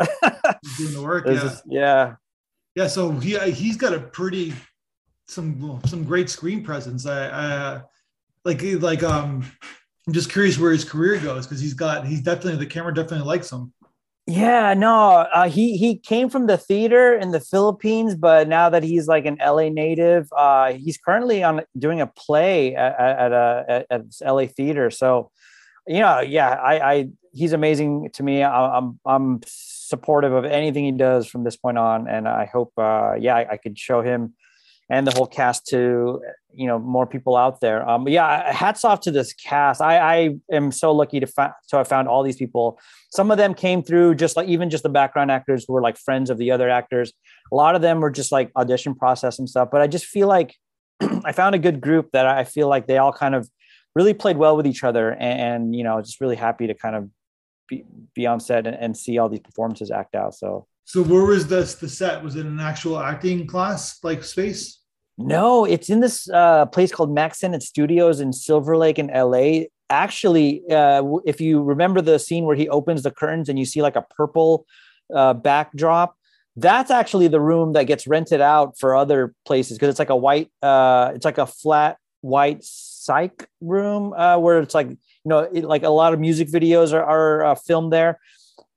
doing 0.77 0.93
the 0.93 1.01
work, 1.03 1.25
yeah. 1.27 1.55
Yeah. 1.67 2.15
Yeah, 2.75 2.87
so 2.87 3.11
he 3.11 3.37
he's 3.51 3.77
got 3.77 3.93
a 3.93 3.99
pretty 3.99 4.53
some 5.27 5.81
some 5.85 6.03
great 6.03 6.29
screen 6.29 6.63
presence. 6.63 7.05
I, 7.05 7.27
I 7.27 7.81
like 8.43 8.61
like 8.81 9.03
um 9.03 9.45
I'm 10.07 10.13
just 10.13 10.31
curious 10.31 10.57
where 10.59 10.71
his 10.71 10.85
career 10.85 11.19
goes 11.19 11.47
because 11.47 11.59
he's 11.59 11.73
got 11.73 12.05
he's 12.05 12.21
definitely 12.21 12.57
the 12.57 12.65
camera 12.65 12.93
definitely 12.93 13.25
likes 13.25 13.51
him. 13.51 13.73
Yeah, 14.27 14.73
no, 14.73 15.27
uh, 15.31 15.47
he 15.47 15.77
he 15.77 15.97
came 15.97 16.29
from 16.29 16.47
the 16.47 16.57
theater 16.57 17.13
in 17.13 17.29
the 17.29 17.39
Philippines, 17.39 18.15
but 18.15 18.47
now 18.47 18.69
that 18.69 18.81
he's 18.81 19.07
like 19.07 19.25
an 19.27 19.37
LA 19.39 19.69
native, 19.69 20.27
uh, 20.35 20.73
he's 20.73 20.97
currently 20.97 21.43
on 21.43 21.61
doing 21.77 22.01
a 22.01 22.07
play 22.07 22.75
at, 22.75 22.99
at 22.99 23.31
a 23.31 23.85
at, 23.91 24.01
LA 24.23 24.47
theater. 24.47 24.89
So, 24.89 25.29
you 25.85 25.99
know, 25.99 26.21
yeah, 26.21 26.49
I, 26.49 26.79
I 26.79 27.09
he's 27.33 27.53
amazing 27.53 28.09
to 28.13 28.23
me. 28.23 28.41
I, 28.41 28.77
I'm 28.77 28.99
I'm 29.05 29.41
supportive 29.45 30.33
of 30.33 30.43
anything 30.43 30.85
he 30.85 30.91
does 30.91 31.27
from 31.27 31.43
this 31.43 31.55
point 31.55 31.77
on, 31.77 32.07
and 32.07 32.27
I 32.27 32.45
hope, 32.45 32.73
uh, 32.77 33.13
yeah, 33.19 33.35
I, 33.35 33.51
I 33.51 33.57
could 33.57 33.77
show 33.77 34.01
him 34.01 34.33
and 34.89 35.07
the 35.07 35.11
whole 35.11 35.25
cast 35.25 35.65
to 35.67 36.21
you 36.53 36.67
know 36.67 36.79
more 36.79 37.05
people 37.05 37.35
out 37.35 37.59
there. 37.59 37.87
Um, 37.87 38.07
yeah, 38.07 38.51
hats 38.51 38.85
off 38.85 39.01
to 39.01 39.11
this 39.11 39.33
cast. 39.33 39.81
I, 39.81 39.97
I 39.97 40.35
am 40.51 40.71
so 40.71 40.91
lucky 40.91 41.19
to 41.19 41.27
fa- 41.27 41.55
to 41.69 41.77
have 41.77 41.87
found 41.87 42.07
all 42.07 42.23
these 42.23 42.37
people. 42.37 42.79
Some 43.11 43.31
of 43.31 43.37
them 43.37 43.53
came 43.53 43.83
through 43.83 44.15
just 44.15 44.35
like 44.37 44.47
even 44.47 44.69
just 44.69 44.83
the 44.83 44.89
background 44.89 45.31
actors 45.31 45.65
who 45.67 45.73
were 45.73 45.81
like 45.81 45.97
friends 45.97 46.29
of 46.29 46.37
the 46.37 46.51
other 46.51 46.69
actors. 46.69 47.13
A 47.51 47.55
lot 47.55 47.75
of 47.75 47.81
them 47.81 47.99
were 47.99 48.11
just 48.11 48.31
like 48.31 48.51
audition 48.55 48.95
process 48.95 49.39
and 49.39 49.49
stuff. 49.49 49.69
But 49.71 49.81
I 49.81 49.87
just 49.87 50.05
feel 50.05 50.27
like 50.27 50.55
I 51.25 51.31
found 51.31 51.55
a 51.55 51.59
good 51.59 51.81
group 51.81 52.11
that 52.13 52.25
I 52.25 52.43
feel 52.43 52.67
like 52.67 52.87
they 52.87 52.97
all 52.97 53.13
kind 53.13 53.35
of 53.35 53.49
really 53.95 54.13
played 54.13 54.37
well 54.37 54.57
with 54.57 54.67
each 54.67 54.83
other, 54.83 55.11
and, 55.11 55.39
and 55.39 55.75
you 55.75 55.83
know, 55.83 56.01
just 56.01 56.21
really 56.21 56.35
happy 56.35 56.67
to 56.67 56.73
kind 56.73 56.95
of 56.95 57.09
be, 57.67 57.83
be 58.13 58.27
on 58.27 58.39
set 58.39 58.67
and, 58.67 58.75
and 58.75 58.95
see 58.95 59.17
all 59.17 59.29
these 59.29 59.39
performances 59.39 59.89
act 59.89 60.15
out. 60.15 60.35
So 60.35 60.67
so 60.85 61.03
where 61.03 61.25
was 61.25 61.47
this 61.47 61.75
the 61.75 61.89
set? 61.89 62.23
Was 62.23 62.35
it 62.35 62.45
an 62.45 62.59
actual 62.59 62.99
acting 62.99 63.47
class 63.47 64.03
like 64.03 64.23
space? 64.23 64.79
No, 65.17 65.65
it's 65.65 65.89
in 65.89 65.99
this 65.99 66.29
uh, 66.29 66.65
place 66.67 66.91
called 66.91 67.13
Mack 67.13 67.35
Sennett 67.35 67.63
Studios 67.63 68.19
in 68.19 68.31
Silver 68.31 68.77
Lake 68.77 68.99
in 68.99 69.07
LA. 69.07 69.65
Actually, 69.89 70.61
uh, 70.69 71.03
if 71.25 71.41
you 71.41 71.63
remember 71.63 72.01
the 72.01 72.19
scene 72.19 72.45
where 72.45 72.55
he 72.55 72.69
opens 72.69 73.03
the 73.03 73.11
curtains 73.11 73.49
and 73.49 73.57
you 73.57 73.65
see 73.65 73.81
like 73.81 73.95
a 73.95 74.01
purple 74.01 74.65
uh, 75.13 75.33
backdrop, 75.33 76.15
that's 76.55 76.91
actually 76.91 77.27
the 77.27 77.39
room 77.41 77.73
that 77.73 77.83
gets 77.83 78.07
rented 78.07 78.41
out 78.41 78.77
for 78.77 78.95
other 78.95 79.33
places 79.45 79.77
because 79.77 79.89
it's 79.89 79.99
like 79.99 80.09
a 80.09 80.15
white, 80.15 80.51
uh, 80.61 81.11
it's 81.15 81.25
like 81.25 81.37
a 81.37 81.45
flat 81.45 81.97
white 82.21 82.63
psych 82.63 83.47
room 83.61 84.13
uh, 84.13 84.37
where 84.37 84.59
it's 84.59 84.73
like 84.73 84.89
you 84.89 84.97
know, 85.25 85.39
it, 85.39 85.63
like 85.63 85.83
a 85.83 85.89
lot 85.89 86.13
of 86.13 86.19
music 86.19 86.47
videos 86.49 86.93
are, 86.93 87.03
are 87.03 87.43
uh, 87.45 87.55
filmed 87.55 87.91
there. 87.91 88.19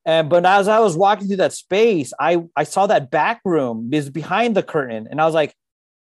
And 0.09 0.31
but 0.31 0.47
as 0.47 0.69
I 0.69 0.79
was 0.79 0.97
walking 0.97 1.27
through 1.27 1.37
that 1.37 1.53
space, 1.53 2.15
I 2.19 2.43
I 2.57 2.65
saw 2.65 2.87
that 2.87 3.11
back 3.11 3.43
room 3.45 3.91
is 3.93 4.09
behind 4.09 4.57
the 4.57 4.63
curtain, 4.63 5.07
and 5.11 5.21
I 5.21 5.27
was 5.27 5.35
like, 5.35 5.55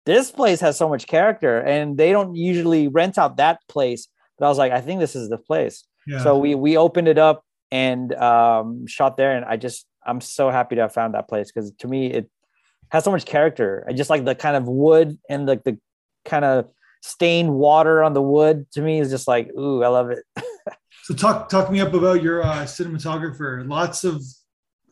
this 0.05 0.29
place 0.29 0.59
has 0.61 0.77
so 0.77 0.87
much 0.87 1.07
character, 1.07 1.59
and 1.59 1.97
they 1.97 2.11
don't 2.11 2.35
usually 2.35 2.87
rent 2.87 3.17
out 3.17 3.37
that 3.37 3.61
place. 3.67 4.07
But 4.37 4.45
I 4.45 4.49
was 4.49 4.59
like, 4.59 4.71
I 4.71 4.79
think 4.79 4.99
this 4.99 5.15
is 5.15 5.29
the 5.29 5.39
place. 5.39 5.85
Yeah. 6.05 6.21
So 6.21 6.37
we 6.37 6.53
we 6.53 6.77
opened 6.77 7.07
it 7.07 7.17
up 7.17 7.43
and 7.71 8.13
um, 8.13 8.85
shot 8.85 9.17
there, 9.17 9.35
and 9.35 9.43
I 9.43 9.57
just 9.57 9.87
I'm 10.05 10.21
so 10.21 10.51
happy 10.51 10.75
to 10.75 10.81
have 10.81 10.93
found 10.93 11.15
that 11.15 11.27
place 11.27 11.51
because 11.51 11.71
to 11.79 11.87
me 11.87 12.05
it 12.05 12.29
has 12.89 13.03
so 13.03 13.11
much 13.11 13.25
character. 13.25 13.83
I 13.89 13.93
just 13.93 14.11
like 14.11 14.23
the 14.23 14.35
kind 14.35 14.55
of 14.55 14.67
wood 14.67 15.17
and 15.27 15.47
like 15.47 15.63
the, 15.63 15.71
the 15.71 15.79
kind 16.25 16.45
of 16.45 16.69
stained 17.01 17.51
water 17.51 18.03
on 18.03 18.13
the 18.13 18.21
wood. 18.21 18.67
To 18.73 18.81
me 18.83 18.99
is 18.99 19.09
just 19.09 19.27
like, 19.27 19.49
ooh, 19.57 19.83
I 19.83 19.87
love 19.87 20.11
it. 20.11 20.23
So 21.05 21.13
talk 21.13 21.49
talk 21.49 21.71
me 21.71 21.81
up 21.81 21.93
about 21.93 22.23
your 22.23 22.41
uh, 22.41 22.63
cinematographer. 22.63 23.63
Lots 23.69 24.05
of 24.05 24.23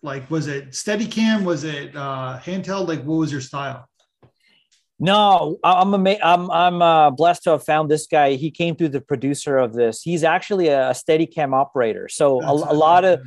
like, 0.03 0.29
was 0.29 0.45
it 0.45 0.69
Steadicam? 0.69 1.43
Was 1.43 1.63
it 1.63 1.95
uh, 1.95 2.39
handheld? 2.39 2.87
Like, 2.87 3.03
what 3.03 3.15
was 3.15 3.31
your 3.31 3.41
style? 3.41 3.89
No, 4.99 5.57
I'm 5.63 5.91
ama- 5.95 6.23
I'm 6.23 6.51
I'm 6.51 6.81
uh, 6.83 7.09
blessed 7.09 7.45
to 7.45 7.49
have 7.49 7.63
found 7.63 7.89
this 7.89 8.05
guy. 8.05 8.35
He 8.35 8.51
came 8.51 8.75
through 8.75 8.89
the 8.89 9.01
producer 9.01 9.57
of 9.57 9.73
this. 9.73 10.03
He's 10.03 10.23
actually 10.23 10.67
a 10.67 10.91
Steadicam 10.91 11.51
operator. 11.55 12.07
So 12.09 12.43
a, 12.43 12.51
a, 12.51 12.75
lot 12.75 13.05
of 13.05 13.19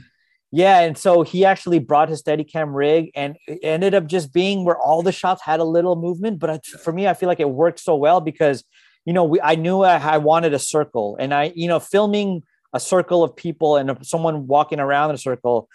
Yeah, 0.53 0.79
and 0.79 0.97
so 0.97 1.23
he 1.23 1.45
actually 1.45 1.81
brought 1.81 2.09
his 2.09 2.23
Steadicam 2.23 2.73
rig, 2.73 3.11
and 3.17 3.37
it 3.49 3.59
ended 3.65 3.97
up 3.97 4.07
just 4.07 4.33
being 4.33 4.65
where 4.65 4.79
all 4.79 5.03
the 5.03 5.11
shots 5.11 5.43
had 5.43 5.59
a 5.59 5.65
little 5.65 5.97
movement. 5.97 6.39
But 6.39 6.65
for 6.65 6.93
me, 6.93 7.09
I 7.09 7.15
feel 7.15 7.29
like 7.29 7.41
it 7.41 7.51
worked 7.51 7.81
so 7.81 7.97
well 7.97 8.21
because 8.21 8.63
you 9.05 9.13
know 9.13 9.25
we 9.25 9.41
I 9.41 9.57
knew 9.57 9.83
I, 9.83 9.97
I 9.97 10.19
wanted 10.19 10.55
a 10.55 10.61
circle, 10.61 11.17
and 11.19 11.35
I 11.35 11.51
you 11.57 11.67
know 11.67 11.81
filming 11.81 12.45
a 12.77 12.81
circle 12.81 13.25
of 13.25 13.35
people 13.35 13.77
and 13.77 13.97
someone 14.07 14.47
walking 14.47 14.79
around 14.79 15.11
in 15.11 15.15
a 15.15 15.19
circle 15.19 15.69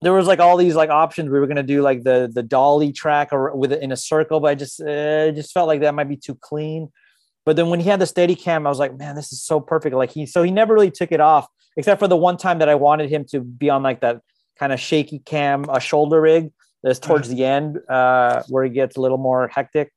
there 0.00 0.12
was 0.12 0.26
like 0.28 0.38
all 0.38 0.56
these 0.56 0.76
like 0.76 0.90
options. 0.90 1.28
We 1.28 1.40
were 1.40 1.46
going 1.46 1.56
to 1.56 1.62
do 1.62 1.82
like 1.82 2.04
the 2.04 2.30
the 2.32 2.42
dolly 2.42 2.92
track 2.92 3.32
or 3.32 3.54
with 3.56 3.72
it 3.72 3.82
in 3.82 3.90
a 3.90 3.96
circle 3.96 4.38
but 4.40 4.48
i 4.48 4.54
just 4.54 4.80
uh, 4.80 5.32
just 5.32 5.52
felt 5.52 5.66
like 5.66 5.80
that 5.80 5.94
might 5.94 6.08
be 6.08 6.16
too 6.16 6.36
clean. 6.36 6.90
But 7.44 7.56
then 7.56 7.70
when 7.70 7.80
he 7.80 7.88
had 7.88 8.00
the 8.00 8.04
Steadicam 8.04 8.66
i 8.66 8.68
was 8.68 8.78
like 8.78 8.96
man 8.96 9.16
this 9.16 9.32
is 9.32 9.42
so 9.42 9.60
perfect. 9.60 9.94
Like 9.94 10.10
he 10.10 10.26
so 10.26 10.42
he 10.42 10.50
never 10.50 10.74
really 10.74 10.90
took 10.90 11.12
it 11.12 11.20
off 11.20 11.46
except 11.76 12.00
for 12.00 12.08
the 12.08 12.16
one 12.16 12.36
time 12.36 12.58
that 12.58 12.68
i 12.68 12.74
wanted 12.74 13.08
him 13.08 13.24
to 13.24 13.40
be 13.40 13.70
on 13.70 13.82
like 13.82 14.00
that 14.00 14.20
kind 14.58 14.72
of 14.72 14.80
shaky 14.80 15.20
cam 15.20 15.64
a 15.68 15.80
shoulder 15.80 16.20
rig 16.20 16.50
that's 16.82 16.98
towards 16.98 17.28
the 17.28 17.44
end 17.44 17.78
uh, 17.88 18.42
where 18.48 18.64
he 18.64 18.70
gets 18.70 18.96
a 18.96 19.00
little 19.00 19.18
more 19.18 19.48
hectic 19.48 19.92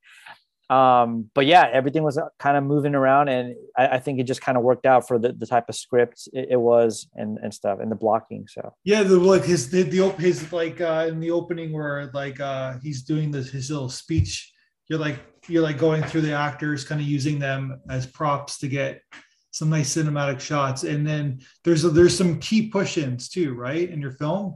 um, 0.72 1.30
but 1.34 1.46
yeah, 1.46 1.70
everything 1.74 2.02
was 2.02 2.18
kind 2.40 2.56
of 2.56 2.64
moving 2.64 2.96
around, 2.96 3.28
and 3.28 3.56
I, 3.78 3.88
I, 3.88 4.00
think 4.00 4.22
it 4.22 4.24
just 4.24 4.42
kind 4.42 4.58
of 4.58 4.64
worked 4.64 4.86
out 4.86 5.06
for 5.06 5.20
the, 5.20 5.34
the 5.34 5.46
type 5.46 5.68
of 5.68 5.76
script 5.76 6.30
it, 6.32 6.48
it, 6.52 6.60
was 6.62 7.10
and, 7.14 7.38
and 7.40 7.54
stuff 7.54 7.80
and 7.82 7.92
the 7.92 7.96
blocking. 7.96 8.48
So 8.48 8.74
yeah, 8.86 9.04
the 9.04 9.18
like 9.20 9.44
his 9.44 9.70
the, 9.70 9.84
the 9.84 10.12
his 10.12 10.54
like 10.54 10.80
uh, 10.80 11.08
in 11.10 11.20
the 11.20 11.30
opening 11.30 11.74
where 11.74 12.10
like 12.14 12.40
uh, 12.40 12.76
he's 12.82 13.02
doing 13.02 13.32
this 13.32 13.50
his 13.50 13.70
little 13.70 13.90
speech. 13.90 14.54
You're 14.88 14.98
like 14.98 15.20
you're 15.50 15.62
like 15.62 15.78
going 15.78 16.04
through 16.04 16.22
the 16.22 16.34
actors, 16.34 16.86
kind 16.86 17.02
of 17.02 17.08
using 17.08 17.38
them 17.38 17.82
as 17.90 18.06
props 18.06 18.58
to 18.60 18.70
get 18.70 19.02
some 19.52 19.70
nice 19.70 19.94
cinematic 19.94 20.40
shots, 20.40 20.86
and 20.86 21.06
then 21.06 21.42
there's 21.66 21.84
a, 21.84 21.90
there's 21.90 22.18
some 22.18 22.40
key 22.40 22.70
push-ins 22.70 23.28
too, 23.28 23.56
right, 23.56 23.90
in 23.90 24.00
your 24.00 24.12
film. 24.12 24.56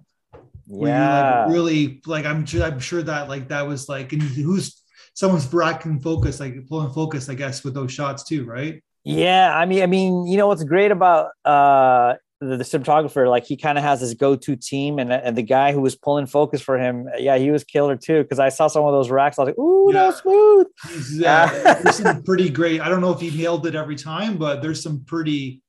Yeah, 0.68 1.44
like 1.44 1.54
really 1.54 2.02
like 2.06 2.26
I'm 2.26 2.46
I'm 2.64 2.80
sure 2.80 3.04
that 3.04 3.28
like 3.28 3.50
that 3.50 3.68
was 3.68 3.90
like 3.90 4.14
and 4.14 4.22
who's 4.22 4.82
someone's 5.16 5.52
racking 5.52 6.00
focus, 6.00 6.40
like 6.40 6.68
pulling 6.68 6.94
focus, 6.94 7.28
I 7.28 7.34
guess, 7.34 7.64
with 7.64 7.74
those 7.74 7.92
shots 7.92 8.24
too, 8.24 8.46
right? 8.46 8.84
Yeah, 9.04 9.56
I 9.56 9.66
mean, 9.66 9.82
I 9.82 9.88
mean, 9.88 10.28
you 10.28 10.38
know 10.38 10.48
what's 10.48 10.64
great 10.64 10.92
about 10.92 11.32
uh 11.44 12.16
the, 12.42 12.58
the 12.58 12.64
cinematographer, 12.64 13.30
like 13.30 13.46
he 13.46 13.56
kind 13.56 13.78
of 13.78 13.84
has 13.84 14.02
his 14.02 14.14
go-to 14.14 14.56
team, 14.56 15.00
and, 15.00 15.12
and 15.12 15.38
the 15.38 15.44
guy 15.44 15.72
who 15.72 15.82
was 15.82 15.96
pulling 15.96 16.26
focus 16.26 16.62
for 16.62 16.78
him, 16.78 17.08
yeah, 17.18 17.38
he 17.38 17.50
was 17.50 17.64
killer 17.64 17.96
too. 17.96 18.24
Because 18.24 18.40
I 18.40 18.50
saw 18.50 18.68
some 18.68 18.84
of 18.84 18.92
those 18.92 19.10
racks, 19.10 19.40
I 19.40 19.44
was 19.44 19.50
like, 19.50 19.58
"Ooh, 19.58 19.92
yeah. 19.94 20.12
that 20.12 20.18
smooth." 20.18 20.68
Yeah, 21.14 21.74
there's 21.84 21.98
some 21.98 22.24
pretty 22.24 22.50
great. 22.50 22.82
I 22.82 22.90
don't 22.90 23.02
know 23.02 23.12
if 23.12 23.22
he 23.22 23.32
nailed 23.32 23.66
it 23.68 23.76
every 23.76 23.96
time, 23.96 24.38
but 24.38 24.62
there's 24.62 24.84
some 24.84 25.04
pretty 25.06 25.62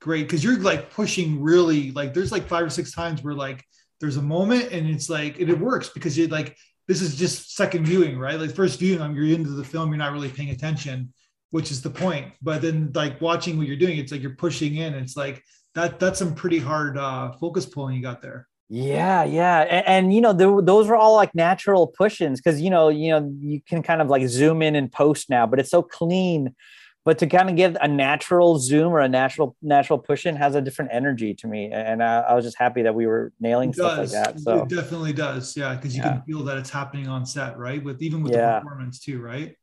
great 0.00 0.22
because 0.22 0.42
you're 0.42 0.58
like 0.58 0.90
pushing 0.90 1.42
really 1.42 1.90
like 1.92 2.14
there's 2.14 2.32
like 2.32 2.48
five 2.48 2.64
or 2.64 2.70
six 2.70 2.92
times 2.92 3.22
where 3.22 3.34
like 3.34 3.62
there's 4.00 4.16
a 4.16 4.22
moment 4.22 4.72
and 4.72 4.88
it's 4.88 5.10
like 5.10 5.38
and 5.38 5.50
it 5.50 5.58
works 5.58 5.90
because 5.90 6.16
you 6.16 6.26
like 6.28 6.56
this 6.90 7.02
is 7.02 7.14
just 7.14 7.54
second 7.54 7.86
viewing, 7.86 8.18
right? 8.18 8.36
Like 8.40 8.52
first 8.52 8.80
viewing, 8.80 9.14
you're 9.14 9.26
into 9.26 9.50
the 9.50 9.62
film, 9.62 9.90
you're 9.90 9.98
not 9.98 10.12
really 10.12 10.28
paying 10.28 10.50
attention, 10.50 11.12
which 11.50 11.70
is 11.70 11.80
the 11.80 11.88
point. 11.88 12.32
But 12.42 12.62
then 12.62 12.90
like 12.96 13.20
watching 13.20 13.56
what 13.58 13.68
you're 13.68 13.76
doing, 13.76 13.96
it's 13.96 14.10
like 14.10 14.20
you're 14.20 14.34
pushing 14.34 14.74
in. 14.74 14.94
it's 14.94 15.16
like 15.16 15.40
that 15.76 16.00
that's 16.00 16.18
some 16.18 16.34
pretty 16.34 16.58
hard 16.58 16.98
uh, 16.98 17.30
focus 17.34 17.64
pulling 17.64 17.94
you 17.94 18.02
got 18.02 18.20
there. 18.20 18.48
Yeah, 18.68 19.22
yeah, 19.22 19.60
and, 19.60 19.86
and 19.86 20.12
you 20.12 20.20
know 20.20 20.32
the, 20.32 20.60
those 20.64 20.88
were 20.88 20.96
all 20.96 21.14
like 21.14 21.32
natural 21.32 21.86
push-ins 21.86 22.40
because 22.40 22.60
you 22.60 22.70
know 22.70 22.88
you 22.88 23.10
know 23.10 23.32
you 23.38 23.60
can 23.60 23.84
kind 23.84 24.02
of 24.02 24.08
like 24.08 24.26
zoom 24.26 24.60
in 24.60 24.74
and 24.74 24.90
post 24.90 25.30
now, 25.30 25.46
but 25.46 25.60
it's 25.60 25.70
so 25.70 25.82
clean 25.82 26.56
but 27.04 27.18
to 27.18 27.26
kind 27.26 27.48
of 27.48 27.56
get 27.56 27.76
a 27.80 27.88
natural 27.88 28.58
zoom 28.58 28.92
or 28.92 29.00
a 29.00 29.08
natural 29.08 29.56
natural 29.62 29.98
push 29.98 30.26
in 30.26 30.36
has 30.36 30.54
a 30.54 30.60
different 30.60 30.90
energy 30.92 31.34
to 31.34 31.46
me 31.46 31.70
and 31.72 32.02
I, 32.02 32.20
I 32.20 32.34
was 32.34 32.44
just 32.44 32.58
happy 32.58 32.82
that 32.82 32.94
we 32.94 33.06
were 33.06 33.32
nailing 33.40 33.72
stuff 33.72 33.98
like 33.98 34.10
that 34.10 34.40
so 34.40 34.62
it 34.62 34.68
definitely 34.68 35.12
does 35.12 35.56
yeah 35.56 35.74
because 35.74 35.96
you 35.96 36.02
yeah. 36.02 36.12
can 36.12 36.22
feel 36.22 36.42
that 36.44 36.58
it's 36.58 36.70
happening 36.70 37.08
on 37.08 37.26
set 37.26 37.58
right 37.58 37.82
with 37.82 38.02
even 38.02 38.22
with 38.22 38.32
yeah. 38.32 38.54
the 38.54 38.60
performance 38.60 39.00
too 39.00 39.20
right 39.20 39.56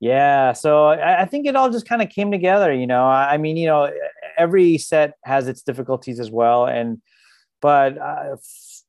yeah 0.00 0.52
so 0.52 0.86
I, 0.86 1.22
I 1.22 1.24
think 1.24 1.46
it 1.46 1.56
all 1.56 1.70
just 1.70 1.88
kind 1.88 2.02
of 2.02 2.08
came 2.08 2.30
together 2.30 2.72
you 2.72 2.86
know 2.86 3.06
I, 3.06 3.34
I 3.34 3.36
mean 3.38 3.56
you 3.56 3.66
know 3.66 3.90
every 4.36 4.78
set 4.78 5.14
has 5.24 5.48
its 5.48 5.62
difficulties 5.62 6.20
as 6.20 6.30
well 6.30 6.66
and 6.66 7.00
but 7.62 7.96
uh, 7.98 8.36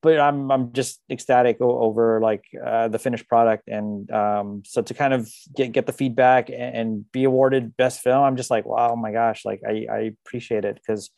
but 0.02 0.20
I'm 0.20 0.52
I'm 0.52 0.74
just 0.74 1.02
ecstatic 1.10 1.58
over 1.60 2.20
like 2.22 2.44
uh, 2.64 2.88
the 2.88 3.00
finished 3.00 3.28
product, 3.28 3.68
and 3.68 4.10
um, 4.12 4.64
so 4.66 4.82
to 4.82 4.94
kind 4.94 5.14
of 5.14 5.30
get 5.56 5.72
get 5.72 5.86
the 5.86 5.94
feedback 5.94 6.50
and, 6.50 6.76
and, 6.76 7.12
be 7.12 7.24
awarded 7.24 7.76
best 7.78 8.02
film, 8.02 8.24
I'm 8.24 8.38
just 8.38 8.52
like, 8.52 8.66
wow, 8.66 8.92
oh 8.94 8.96
my 8.96 9.12
gosh, 9.12 9.44
like 9.44 9.62
I 9.68 9.88
I 9.92 10.00
appreciate 10.26 10.66
it 10.66 10.76
because 10.76 11.10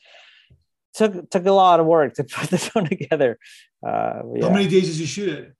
took 0.93 1.29
took 1.29 1.45
a 1.45 1.51
lot 1.51 1.79
of 1.79 1.85
work 1.85 2.13
to 2.15 2.23
put 2.35 2.49
this 2.49 2.67
one 2.69 2.85
together. 2.85 3.37
Uh, 3.85 4.21
yeah. 4.35 4.47
How 4.47 4.53
many 4.53 4.67
days 4.67 4.87
did 4.87 4.97
you 4.97 5.07
shoot 5.07 5.29
it? 5.29 5.53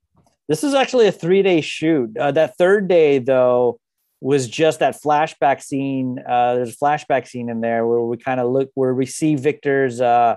This 0.48 0.64
is 0.64 0.74
actually 0.74 1.06
a 1.06 1.12
three 1.12 1.42
day 1.42 1.60
shoot. 1.60 2.16
Uh, 2.16 2.32
that 2.32 2.56
third 2.56 2.88
day 2.88 3.18
though 3.18 3.78
was 4.20 4.48
just 4.48 4.80
that 4.80 5.00
flashback 5.00 5.62
scene. 5.62 6.18
Uh, 6.18 6.56
there's 6.56 6.74
a 6.74 6.76
flashback 6.76 7.26
scene 7.26 7.48
in 7.48 7.60
there 7.60 7.86
where 7.86 8.00
we 8.00 8.16
kind 8.16 8.40
of 8.40 8.50
look 8.50 8.70
where 8.74 8.94
we 8.94 9.06
see 9.06 9.34
Victor's 9.34 10.00
uh, 10.00 10.36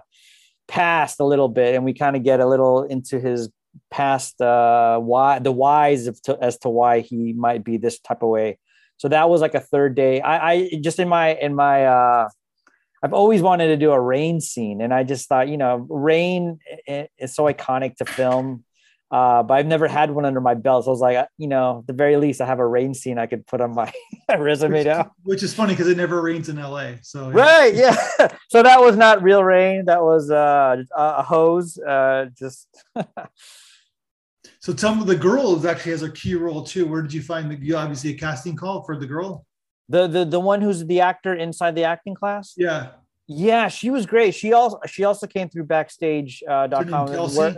past 0.68 1.20
a 1.20 1.26
little 1.26 1.50
bit 1.50 1.76
and 1.76 1.84
we 1.84 1.94
kind 1.94 2.16
of 2.16 2.24
get 2.24 2.40
a 2.40 2.46
little 2.46 2.84
into 2.84 3.20
his 3.20 3.50
past 3.90 4.40
uh 4.40 5.00
why 5.00 5.40
the 5.40 5.52
whys 5.52 6.08
of 6.08 6.22
to, 6.22 6.38
as 6.42 6.58
to 6.60 6.70
why 6.70 7.00
he 7.00 7.34
might 7.34 7.64
be 7.64 7.78
this 7.78 8.00
type 8.00 8.22
of 8.22 8.30
way. 8.30 8.60
So 8.98 9.10
that 9.10 9.30
was 9.30 9.42
like 9.42 9.56
a 9.56 9.60
third 9.60 9.96
day. 9.96 10.22
I 10.22 10.52
i 10.52 10.70
just 10.82 11.00
in 11.00 11.10
my 11.10 11.36
in 11.36 11.56
my 11.56 11.86
uh 11.86 12.30
i've 13.04 13.14
always 13.14 13.42
wanted 13.42 13.68
to 13.68 13.78
do 13.78 13.92
a 13.92 14.00
rain 14.00 14.40
scene 14.40 14.80
and 14.82 14.94
i 14.94 15.04
just 15.04 15.28
thought 15.28 15.50
you 15.50 15.58
know 15.58 15.86
rain 15.90 16.58
is 16.88 17.36
so 17.36 17.44
iconic 17.46 17.98
to 17.98 18.06
film 18.06 18.64
uh, 19.12 19.44
but 19.44 19.54
I've 19.54 19.68
never 19.68 19.88
had 19.88 20.10
one 20.10 20.26
under 20.26 20.42
my 20.42 20.56
belt. 20.56 20.86
So 20.86 20.90
I 20.90 20.94
was 20.94 21.00
like, 21.00 21.18
uh, 21.18 21.28
you 21.38 21.48
know, 21.48 21.80
at 21.80 21.88
the 21.88 21.94
very 21.94 22.18
least, 22.18 22.42
I 22.42 22.48
have 22.48 22.60
a 22.60 22.68
rain 22.68 22.94
scene 22.94 23.20
I 23.20 23.28
could 23.28 23.46
put 23.46 23.62
on 23.62 23.76
my 23.76 23.92
resume 24.38 24.80
which, 24.80 24.86
now. 24.86 25.12
Which 25.22 25.44
is 25.44 25.54
funny 25.54 25.74
because 25.74 25.88
it 25.88 25.98
never 25.98 26.22
rains 26.22 26.50
in 26.50 26.56
LA. 26.56 26.94
So 27.04 27.30
yeah. 27.30 27.36
right, 27.36 27.76
yeah. 27.76 27.96
so 28.50 28.64
that 28.64 28.82
was 28.82 28.98
not 28.98 29.22
real 29.22 29.44
rain. 29.44 29.86
That 29.86 30.02
was 30.02 30.32
uh, 30.32 30.84
a 30.96 31.22
hose. 31.22 31.78
Uh, 31.78 32.28
just. 32.38 32.68
so 34.60 34.74
tell 34.74 34.96
me, 34.96 35.06
the 35.06 35.16
girl 35.16 35.68
actually 35.68 35.92
has 35.92 36.02
a 36.02 36.12
key 36.12 36.34
role 36.34 36.64
too. 36.64 36.88
Where 36.88 37.04
did 37.04 37.14
you 37.14 37.22
find 37.22 37.52
the? 37.52 37.56
You 37.56 37.76
obviously 37.78 38.12
a 38.12 38.18
casting 38.18 38.56
call 38.56 38.84
for 38.84 38.98
the 38.98 39.06
girl. 39.06 39.46
The 39.90 40.08
the 40.08 40.26
the 40.26 40.40
one 40.40 40.62
who's 40.62 40.86
the 40.86 41.02
actor 41.02 41.36
inside 41.36 41.76
the 41.76 41.84
acting 41.84 42.16
class. 42.16 42.54
Yeah. 42.58 42.92
Yeah, 43.28 43.70
she 43.70 43.90
was 43.90 44.06
great. 44.06 44.36
She 44.36 44.54
also 44.54 44.80
she 44.86 45.04
also 45.04 45.28
came 45.28 45.50
through 45.50 45.66
backstage.com. 45.66 46.84
Uh, 46.84 47.54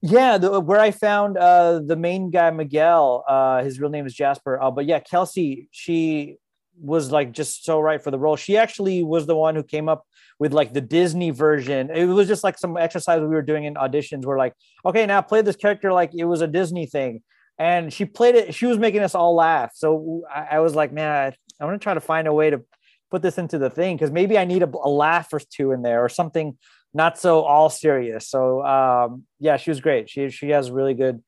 yeah, 0.00 0.38
the, 0.38 0.60
where 0.60 0.80
I 0.80 0.90
found 0.90 1.36
uh, 1.36 1.80
the 1.84 1.96
main 1.96 2.30
guy, 2.30 2.50
Miguel, 2.50 3.24
uh, 3.28 3.62
his 3.62 3.80
real 3.80 3.90
name 3.90 4.06
is 4.06 4.14
Jasper. 4.14 4.60
Uh, 4.62 4.70
but 4.70 4.86
yeah, 4.86 5.00
Kelsey, 5.00 5.68
she 5.72 6.36
was 6.80 7.10
like 7.10 7.32
just 7.32 7.64
so 7.64 7.80
right 7.80 8.02
for 8.02 8.10
the 8.10 8.18
role. 8.18 8.36
She 8.36 8.56
actually 8.56 9.02
was 9.02 9.26
the 9.26 9.36
one 9.36 9.56
who 9.56 9.64
came 9.64 9.88
up 9.88 10.04
with 10.38 10.52
like 10.52 10.72
the 10.72 10.80
Disney 10.80 11.30
version. 11.30 11.90
It 11.90 12.04
was 12.04 12.28
just 12.28 12.44
like 12.44 12.58
some 12.58 12.76
exercise 12.76 13.20
we 13.20 13.26
were 13.26 13.42
doing 13.42 13.64
in 13.64 13.74
auditions. 13.74 14.24
We're 14.24 14.38
like, 14.38 14.54
okay, 14.86 15.04
now 15.04 15.20
play 15.20 15.42
this 15.42 15.56
character 15.56 15.92
like 15.92 16.12
it 16.16 16.24
was 16.24 16.42
a 16.42 16.46
Disney 16.46 16.86
thing. 16.86 17.22
And 17.58 17.92
she 17.92 18.04
played 18.04 18.36
it, 18.36 18.54
she 18.54 18.66
was 18.66 18.78
making 18.78 19.00
us 19.00 19.16
all 19.16 19.34
laugh. 19.34 19.72
So 19.74 20.22
I, 20.32 20.46
I 20.52 20.58
was 20.60 20.76
like, 20.76 20.92
man, 20.92 21.34
I, 21.60 21.64
going 21.64 21.76
to 21.76 21.82
try 21.82 21.94
to 21.94 22.00
find 22.00 22.28
a 22.28 22.32
way 22.32 22.50
to 22.50 22.62
put 23.10 23.22
this 23.22 23.38
into 23.38 23.58
the 23.58 23.70
thing 23.70 23.96
because 23.96 24.12
maybe 24.12 24.38
I 24.38 24.44
need 24.44 24.62
a, 24.62 24.70
a 24.82 24.88
laugh 24.88 25.32
or 25.32 25.40
two 25.40 25.72
in 25.72 25.82
there 25.82 26.04
or 26.04 26.08
something 26.08 26.56
not 26.94 27.18
so 27.18 27.42
all 27.42 27.70
serious. 27.70 28.28
So 28.28 28.64
um, 28.64 29.24
yeah, 29.38 29.56
she 29.56 29.70
was 29.70 29.80
great. 29.80 30.08
She 30.08 30.30
she 30.30 30.50
has 30.50 30.70
really 30.70 30.94
good 30.94 31.22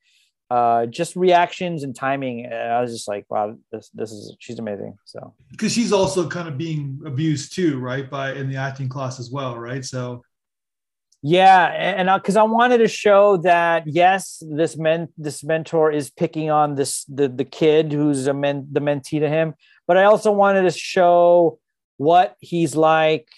uh, 0.50 0.86
just 0.86 1.14
reactions 1.14 1.84
and 1.84 1.94
timing. 1.94 2.52
I 2.52 2.80
was 2.80 2.92
just 2.92 3.06
like, 3.06 3.24
wow, 3.28 3.56
this 3.70 3.88
this 3.90 4.10
is 4.10 4.36
she's 4.40 4.58
amazing. 4.58 4.96
So 5.04 5.34
because 5.50 5.72
she's 5.72 5.92
also 5.92 6.28
kind 6.28 6.48
of 6.48 6.58
being 6.58 7.00
abused 7.06 7.54
too, 7.54 7.78
right? 7.78 8.10
By 8.10 8.32
in 8.32 8.50
the 8.50 8.56
acting 8.56 8.88
class 8.88 9.20
as 9.20 9.30
well, 9.30 9.58
right? 9.58 9.84
So 9.84 10.22
yeah, 11.22 11.66
and 11.66 12.08
because 12.20 12.36
I, 12.36 12.40
I, 12.40 12.44
wanted 12.44 12.78
to 12.78 12.88
show 12.88 13.36
that 13.38 13.84
yes, 13.86 14.42
this 14.50 14.76
men 14.76 15.08
this 15.18 15.44
mentor 15.44 15.92
is 15.92 16.10
picking 16.10 16.50
on 16.50 16.74
this 16.74 17.04
the 17.04 17.28
the 17.28 17.44
kid 17.44 17.92
who's 17.92 18.26
a 18.26 18.34
men 18.34 18.66
the 18.72 18.80
mentee 18.80 19.20
to 19.20 19.28
him, 19.28 19.54
but 19.86 19.98
I 19.98 20.04
also 20.04 20.32
wanted 20.32 20.62
to 20.62 20.70
show 20.70 21.58
what 21.98 22.36
he's 22.40 22.74
like 22.74 23.28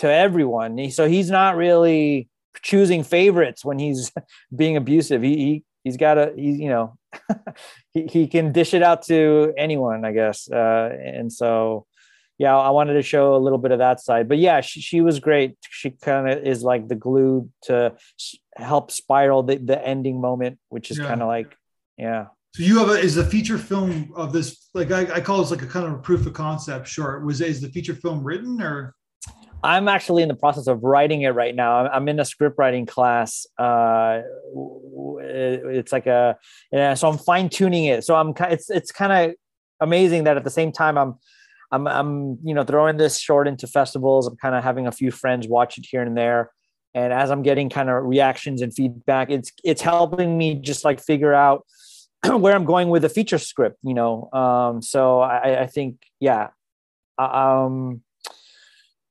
to 0.00 0.10
everyone. 0.10 0.90
So 0.90 1.06
he's 1.08 1.30
not 1.30 1.56
really 1.56 2.28
choosing 2.62 3.04
favorites 3.04 3.64
when 3.64 3.78
he's 3.78 4.10
being 4.56 4.76
abusive. 4.76 5.22
He, 5.22 5.36
he 5.36 5.64
he's 5.84 5.96
got 5.96 6.18
a 6.18 6.32
he's 6.36 6.58
you 6.58 6.68
know 6.68 6.98
he, 7.92 8.06
he 8.06 8.26
can 8.26 8.52
dish 8.52 8.74
it 8.74 8.82
out 8.82 9.02
to 9.04 9.52
anyone, 9.56 10.04
I 10.04 10.12
guess. 10.12 10.50
Uh, 10.50 10.90
and 11.04 11.32
so 11.32 11.86
yeah, 12.38 12.56
I 12.56 12.70
wanted 12.70 12.94
to 12.94 13.02
show 13.02 13.36
a 13.36 13.38
little 13.44 13.58
bit 13.58 13.70
of 13.70 13.80
that 13.80 14.00
side. 14.00 14.26
But 14.26 14.38
yeah, 14.38 14.62
she, 14.62 14.80
she 14.80 15.02
was 15.02 15.20
great. 15.20 15.58
She 15.68 15.90
kind 15.90 16.26
of 16.26 16.42
is 16.42 16.62
like 16.62 16.88
the 16.88 16.94
glue 16.94 17.50
to 17.64 17.92
help 18.56 18.90
spiral 18.90 19.42
the, 19.42 19.56
the 19.56 19.86
ending 19.86 20.22
moment, 20.22 20.58
which 20.70 20.90
is 20.90 20.98
yeah. 20.98 21.08
kind 21.08 21.20
of 21.20 21.28
like 21.28 21.54
yeah. 21.98 22.26
So 22.54 22.62
you 22.62 22.78
have 22.78 22.88
a 22.88 22.94
is 22.94 23.14
the 23.14 23.24
feature 23.24 23.58
film 23.58 24.12
of 24.16 24.32
this 24.32 24.70
like 24.72 24.90
I, 24.90 25.16
I 25.16 25.20
call 25.20 25.40
this 25.40 25.50
like 25.50 25.62
a 25.62 25.66
kind 25.66 25.86
of 25.86 25.92
a 25.92 25.98
proof 25.98 26.24
of 26.26 26.32
concept 26.32 26.88
short. 26.88 27.24
Was 27.26 27.42
is 27.42 27.60
the 27.60 27.68
feature 27.68 27.94
film 27.94 28.24
written 28.24 28.62
or 28.62 28.94
I'm 29.62 29.88
actually 29.88 30.22
in 30.22 30.28
the 30.28 30.34
process 30.34 30.66
of 30.66 30.82
writing 30.82 31.22
it 31.22 31.30
right 31.30 31.54
now. 31.54 31.86
I'm 31.86 32.08
in 32.08 32.18
a 32.18 32.24
script 32.24 32.56
writing 32.58 32.86
class. 32.86 33.46
Uh, 33.58 34.22
it's 35.20 35.92
like 35.92 36.06
a, 36.06 36.36
yeah, 36.72 36.94
so 36.94 37.08
I'm 37.08 37.18
fine 37.18 37.48
tuning 37.48 37.84
it. 37.84 38.04
So 38.04 38.14
I'm, 38.14 38.32
it's, 38.50 38.70
it's 38.70 38.90
kind 38.90 39.12
of 39.12 39.36
amazing 39.80 40.24
that 40.24 40.36
at 40.36 40.44
the 40.44 40.50
same 40.50 40.72
time 40.72 40.96
I'm, 40.96 41.14
I'm, 41.72 41.86
I'm, 41.86 42.38
you 42.42 42.54
know, 42.54 42.64
throwing 42.64 42.96
this 42.96 43.18
short 43.18 43.46
into 43.46 43.66
festivals. 43.66 44.26
I'm 44.26 44.36
kind 44.36 44.54
of 44.54 44.64
having 44.64 44.86
a 44.86 44.92
few 44.92 45.10
friends 45.10 45.46
watch 45.46 45.76
it 45.78 45.86
here 45.88 46.02
and 46.02 46.16
there. 46.16 46.50
And 46.94 47.12
as 47.12 47.30
I'm 47.30 47.42
getting 47.42 47.68
kind 47.68 47.88
of 47.88 48.02
reactions 48.04 48.62
and 48.62 48.74
feedback, 48.74 49.30
it's, 49.30 49.52
it's 49.62 49.82
helping 49.82 50.36
me 50.36 50.54
just 50.54 50.84
like 50.84 51.00
figure 51.00 51.34
out 51.34 51.66
where 52.26 52.54
I'm 52.54 52.64
going 52.64 52.88
with 52.88 53.02
the 53.02 53.08
feature 53.08 53.38
script, 53.38 53.78
you 53.82 53.94
know? 53.94 54.30
Um, 54.32 54.82
so 54.82 55.20
I, 55.20 55.62
I 55.62 55.66
think, 55.66 55.98
yeah, 56.18 56.48
um, 57.18 58.02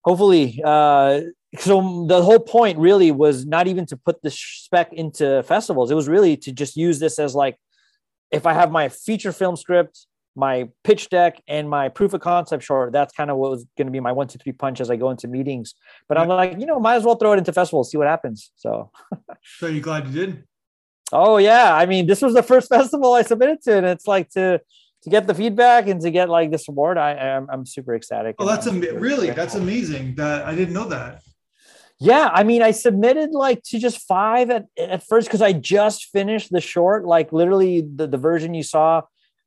hopefully 0.03 0.61
uh 0.63 1.21
so 1.57 2.05
the 2.07 2.21
whole 2.21 2.39
point 2.39 2.77
really 2.77 3.11
was 3.11 3.45
not 3.45 3.67
even 3.67 3.85
to 3.87 3.97
put 3.97 4.21
the 4.21 4.29
spec 4.29 4.93
into 4.93 5.41
festivals. 5.43 5.89
It 5.89 5.95
was 5.95 6.07
really 6.07 6.37
to 6.37 6.51
just 6.51 6.77
use 6.77 6.99
this 6.99 7.17
as 7.17 7.33
like 7.33 7.57
if 8.31 8.45
i 8.45 8.53
have 8.53 8.71
my 8.71 8.89
feature 8.89 9.31
film 9.31 9.55
script 9.55 10.05
my 10.35 10.69
pitch 10.83 11.09
deck 11.09 11.41
and 11.47 11.69
my 11.69 11.89
proof 11.89 12.13
of 12.13 12.21
concept 12.21 12.63
short 12.63 12.93
that's 12.93 13.13
kind 13.13 13.31
of 13.31 13.37
what 13.37 13.51
was 13.51 13.65
going 13.77 13.87
to 13.87 13.91
be 13.91 13.99
my 13.99 14.11
one 14.11 14.27
two 14.27 14.37
three 14.37 14.53
punch 14.53 14.79
as 14.79 14.91
i 14.91 14.95
go 14.95 15.09
into 15.09 15.27
meetings. 15.27 15.73
But 16.07 16.17
i'm 16.17 16.27
like 16.27 16.59
you 16.59 16.65
know 16.65 16.79
might 16.79 16.95
as 16.95 17.03
well 17.03 17.15
throw 17.15 17.33
it 17.33 17.37
into 17.39 17.51
festivals 17.51 17.91
see 17.91 17.97
what 17.97 18.07
happens 18.07 18.51
so. 18.55 18.91
So 19.59 19.67
you 19.67 19.81
glad 19.81 20.07
you 20.07 20.13
did? 20.13 20.43
Oh 21.11 21.37
yeah. 21.37 21.75
I 21.75 21.85
mean 21.85 22.05
this 22.07 22.21
was 22.21 22.33
the 22.33 22.43
first 22.43 22.69
festival 22.77 23.13
i 23.13 23.23
submitted 23.23 23.61
to 23.63 23.77
and 23.77 23.85
it's 23.85 24.07
like 24.07 24.29
to 24.31 24.61
to 25.03 25.09
get 25.09 25.27
the 25.27 25.33
feedback 25.33 25.87
and 25.87 26.01
to 26.01 26.11
get 26.11 26.29
like 26.29 26.51
this 26.51 26.67
award, 26.67 26.97
I 26.97 27.13
am 27.13 27.47
I'm 27.51 27.65
super 27.65 27.95
ecstatic. 27.95 28.35
Oh, 28.39 28.45
that's 28.45 28.67
am- 28.67 28.79
really 28.79 29.31
that's 29.31 29.55
amazing. 29.55 30.15
That 30.15 30.45
I 30.45 30.55
didn't 30.55 30.73
know 30.73 30.89
that. 30.89 31.21
Yeah, 32.01 32.29
I 32.33 32.43
mean, 32.43 32.61
I 32.61 32.71
submitted 32.71 33.31
like 33.31 33.61
to 33.63 33.79
just 33.79 34.07
five 34.07 34.49
at, 34.49 34.67
at 34.77 35.05
first 35.05 35.27
because 35.27 35.41
I 35.41 35.51
just 35.51 36.05
finished 36.05 36.49
the 36.49 36.61
short. 36.61 37.05
Like 37.05 37.33
literally, 37.33 37.81
the, 37.81 38.07
the 38.07 38.17
version 38.17 38.53
you 38.53 38.63
saw 38.63 39.01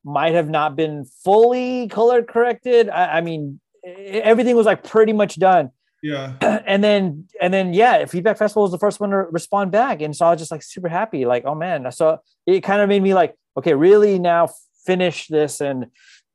might 0.05 0.35
have 0.35 0.51
not 0.51 0.77
been 0.77 1.07
fully 1.25 1.89
color 1.89 2.23
corrected. 2.23 2.91
I, 2.91 3.19
I 3.19 3.21
mean, 3.23 3.59
everything 3.85 4.55
was 4.55 4.67
like 4.67 4.85
pretty 4.85 5.15
much 5.15 5.39
done. 5.39 5.71
Yeah. 6.03 6.35
And 6.65 6.83
then 6.83 7.27
and 7.41 7.53
then 7.53 7.75
yeah, 7.75 8.05
Feedback 8.05 8.39
Festival 8.39 8.63
was 8.63 8.71
the 8.71 8.79
first 8.79 9.01
one 9.01 9.11
to 9.11 9.17
respond 9.17 9.73
back, 9.73 10.01
and 10.01 10.15
so 10.15 10.27
I 10.27 10.31
was 10.31 10.39
just 10.39 10.51
like 10.51 10.63
super 10.63 10.89
happy. 10.89 11.25
Like, 11.25 11.45
oh 11.45 11.55
man, 11.55 11.91
so 11.91 12.21
it 12.47 12.61
kind 12.61 12.81
of 12.81 12.89
made 12.89 13.03
me 13.03 13.15
like, 13.15 13.35
okay, 13.57 13.75
really 13.75 14.19
now 14.19 14.49
finish 14.87 15.27
this 15.29 15.61
and 15.61 15.87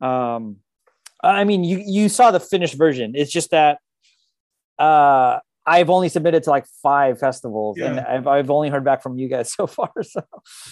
um 0.02 0.58
i 1.24 1.44
mean 1.44 1.64
you 1.64 1.82
you 1.86 2.10
saw 2.10 2.32
the 2.32 2.40
finished 2.40 2.76
version 2.76 3.14
it's 3.16 3.32
just 3.32 3.52
that 3.52 3.80
uh 4.80 5.40
I've 5.68 5.90
only 5.90 6.08
submitted 6.08 6.44
to 6.44 6.50
like 6.50 6.66
five 6.82 7.20
festivals, 7.20 7.78
yeah. 7.78 7.88
and 7.88 8.00
I've, 8.00 8.26
I've 8.26 8.50
only 8.50 8.70
heard 8.70 8.86
back 8.86 9.04
from 9.04 9.20
you 9.20 9.28
guys 9.28 9.54
so 9.58 9.68
far. 9.68 9.92
So, 10.02 10.24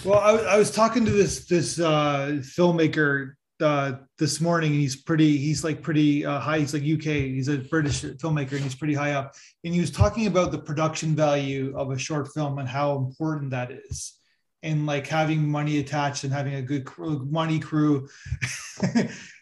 well, 0.05 0.19
I, 0.19 0.53
I 0.53 0.57
was 0.57 0.71
talking 0.71 1.03
to 1.03 1.11
this 1.11 1.45
this 1.45 1.79
uh, 1.79 2.39
filmmaker 2.39 3.33
uh, 3.61 3.93
this 4.17 4.39
morning, 4.39 4.71
and 4.71 4.79
he's 4.79 4.95
pretty. 4.95 5.37
He's 5.37 5.65
like 5.65 5.81
pretty 5.81 6.25
uh, 6.25 6.39
high. 6.39 6.59
He's 6.59 6.73
like 6.73 6.83
UK. 6.83 7.27
He's 7.27 7.49
a 7.49 7.57
British 7.57 8.03
filmmaker, 8.03 8.53
and 8.53 8.61
he's 8.61 8.75
pretty 8.75 8.93
high 8.93 9.11
up. 9.11 9.35
And 9.65 9.73
he 9.73 9.81
was 9.81 9.91
talking 9.91 10.27
about 10.27 10.51
the 10.53 10.59
production 10.59 11.13
value 11.13 11.73
of 11.77 11.91
a 11.91 11.97
short 11.97 12.29
film 12.33 12.57
and 12.57 12.67
how 12.67 12.95
important 12.95 13.51
that 13.51 13.71
is 13.71 14.13
and 14.63 14.85
like 14.85 15.07
having 15.07 15.47
money 15.47 15.79
attached 15.79 16.23
and 16.23 16.33
having 16.33 16.55
a 16.55 16.61
good 16.61 16.85
crew, 16.85 17.25
money 17.29 17.59
crew. 17.59 18.07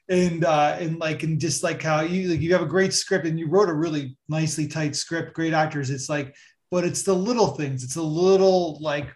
And 0.10 0.44
uh 0.44 0.76
and 0.82 1.00
like 1.00 1.24
and 1.24 1.40
just 1.40 1.64
like 1.64 1.82
how 1.82 2.02
you 2.02 2.28
like 2.28 2.42
you 2.42 2.52
have 2.52 2.62
a 2.62 2.66
great 2.66 2.94
script 2.94 3.26
and 3.26 3.40
you 3.40 3.48
wrote 3.48 3.70
a 3.70 3.74
really 3.74 4.18
nicely 4.28 4.68
tight 4.68 4.98
script 4.98 5.34
great 5.34 5.54
actors 5.54 5.90
it's 5.90 6.10
like 6.10 6.36
but 6.70 6.84
it's 6.84 7.04
the 7.04 7.14
little 7.14 7.48
things 7.48 7.86
it's 7.86 7.94
the 7.94 8.04
little 8.04 8.78
like 8.82 9.08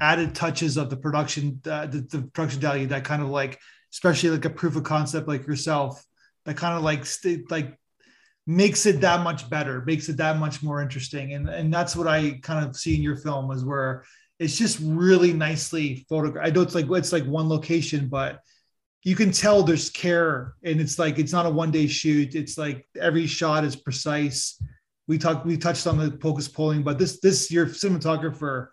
added 0.00 0.34
touches 0.34 0.76
of 0.76 0.90
the 0.90 0.96
production 0.96 1.60
uh, 1.66 1.86
the, 1.86 2.00
the 2.10 2.22
production 2.34 2.60
value 2.60 2.88
that 2.88 3.04
kind 3.04 3.22
of 3.22 3.28
like 3.28 3.60
especially 3.92 4.30
like 4.30 4.44
a 4.44 4.50
proof 4.50 4.74
of 4.74 4.82
concept 4.82 5.28
like 5.28 5.46
yourself 5.46 6.04
that 6.46 6.56
kind 6.56 6.76
of 6.76 6.82
like 6.82 7.06
st- 7.06 7.48
like 7.48 7.78
makes 8.46 8.86
it 8.86 9.00
that 9.00 9.22
much 9.22 9.48
better 9.48 9.82
makes 9.86 10.08
it 10.08 10.16
that 10.18 10.38
much 10.38 10.62
more 10.62 10.82
interesting. 10.82 11.32
And 11.32 11.48
and 11.48 11.72
that's 11.72 11.96
what 11.96 12.06
i 12.06 12.38
kind 12.42 12.64
of 12.64 12.76
see 12.76 12.94
in 12.94 13.02
your 13.02 13.16
film 13.16 13.50
is 13.50 13.64
where 13.64 14.04
it's 14.38 14.56
just 14.56 14.78
really 14.82 15.32
nicely 15.32 16.04
photographed. 16.08 16.46
I 16.46 16.50
know 16.50 16.62
it's 16.62 16.74
like 16.74 16.86
it's 16.90 17.12
like 17.12 17.24
one 17.24 17.48
location, 17.48 18.08
but 18.08 18.40
you 19.02 19.14
can 19.14 19.30
tell 19.30 19.62
there's 19.62 19.90
care 19.90 20.54
and 20.64 20.80
it's 20.80 20.98
like 20.98 21.18
it's 21.18 21.32
not 21.32 21.46
a 21.46 21.50
one 21.50 21.70
day 21.70 21.86
shoot. 21.86 22.34
It's 22.34 22.58
like 22.58 22.86
every 23.00 23.26
shot 23.26 23.64
is 23.64 23.76
precise. 23.76 24.60
We 25.06 25.18
talked 25.18 25.46
we 25.46 25.56
touched 25.56 25.86
on 25.86 25.98
the 25.98 26.18
focus 26.22 26.48
pulling, 26.48 26.82
but 26.82 26.98
this 26.98 27.20
this 27.20 27.50
your 27.50 27.66
cinematographer 27.66 28.68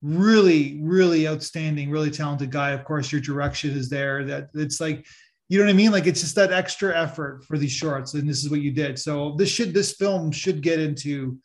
really 0.00 0.78
really 0.80 1.26
outstanding 1.26 1.90
really 1.90 2.10
talented 2.10 2.52
guy 2.52 2.70
of 2.70 2.84
course 2.84 3.10
your 3.10 3.20
direction 3.20 3.76
is 3.76 3.88
there 3.88 4.24
that 4.24 4.48
it's 4.54 4.80
like 4.80 5.04
you 5.48 5.58
know 5.58 5.64
what 5.64 5.70
i 5.70 5.74
mean 5.74 5.90
like 5.90 6.06
it's 6.06 6.20
just 6.20 6.36
that 6.36 6.52
extra 6.52 6.96
effort 6.96 7.44
for 7.44 7.58
these 7.58 7.72
shorts 7.72 8.14
and 8.14 8.28
this 8.28 8.44
is 8.44 8.50
what 8.50 8.60
you 8.60 8.70
did 8.70 8.96
so 8.96 9.34
this 9.38 9.48
should 9.48 9.74
this 9.74 9.94
film 9.94 10.30
should 10.30 10.62
get 10.62 10.78
into 10.78 11.36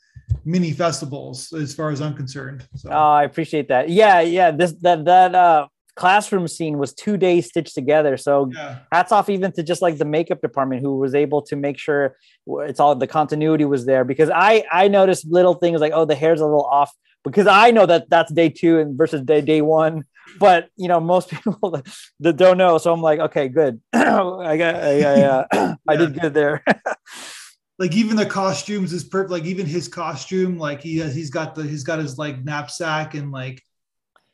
mini 0.46 0.72
festivals 0.72 1.52
as 1.54 1.74
far 1.74 1.92
as 1.92 2.02
I'm 2.02 2.16
concerned. 2.16 2.68
So. 2.76 2.90
Oh, 2.90 3.12
I 3.12 3.24
appreciate 3.24 3.70
that. 3.70 3.90
Yeah, 3.90 4.22
yeah. 4.22 4.52
This 4.52 4.74
that 4.82 5.06
that 5.06 5.36
uh 5.36 5.68
classroom 5.96 6.48
scene 6.48 6.78
was 6.78 6.94
two 6.94 7.18
days 7.18 7.48
stitched 7.48 7.76
together. 7.76 8.18
So 8.18 8.50
yeah. 8.54 8.80
hats 8.92 9.12
off 9.12 9.30
even 9.30 9.52
to 9.54 9.64
just 9.64 9.82
like 9.82 9.98
the 9.98 10.06
makeup 10.06 10.42
department 10.42 10.82
who 10.82 10.98
was 10.98 11.14
able 11.14 11.42
to 11.44 11.56
make 11.56 11.78
sure 11.78 12.16
it's 12.48 12.80
all 12.80 12.96
the 12.96 13.08
continuity 13.08 13.66
was 13.66 13.86
there 13.86 14.04
because 14.04 14.30
I 14.30 14.64
I 14.72 14.88
noticed 14.88 15.26
little 15.28 15.54
things 15.54 15.82
like 15.82 15.94
oh 15.94 16.06
the 16.06 16.16
hair's 16.16 16.42
a 16.42 16.46
little 16.46 16.66
off 16.66 16.92
because 17.24 17.48
I 17.48 17.72
know 17.72 17.86
that 17.86 18.10
that's 18.10 18.32
day 18.32 18.50
two 18.50 18.80
and 18.80 18.98
versus 18.98 19.22
day 19.22 19.42
day 19.42 19.62
one. 19.62 20.06
But 20.40 20.70
you 20.78 20.88
know 20.88 21.00
most 21.00 21.30
people 21.30 21.82
that 22.22 22.38
don't 22.38 22.58
know, 22.58 22.78
so 22.78 22.92
I'm 22.92 23.02
like, 23.02 23.20
okay, 23.20 23.48
good. 23.50 23.82
I 23.94 24.58
got, 24.58 24.76
I, 24.76 25.02
I, 25.02 25.22
uh, 25.22 25.46
yeah. 25.54 25.76
I 25.88 25.96
did 25.96 26.20
good 26.20 26.34
there 26.34 26.64
like 27.84 27.98
even 27.98 28.16
the 28.16 28.26
costumes 28.26 28.94
is 28.94 29.04
perfect. 29.04 29.30
Like 29.30 29.44
even 29.44 29.66
his 29.66 29.90
costume, 29.90 30.58
like 30.58 30.82
he 30.82 31.00
has, 31.00 31.14
he's 31.14 31.30
got 31.30 31.54
the 31.54 31.64
he's 31.64 31.84
got 31.84 32.00
his 32.00 32.18
like 32.18 32.42
knapsack 32.42 33.14
and 33.14 33.30
like 33.30 33.62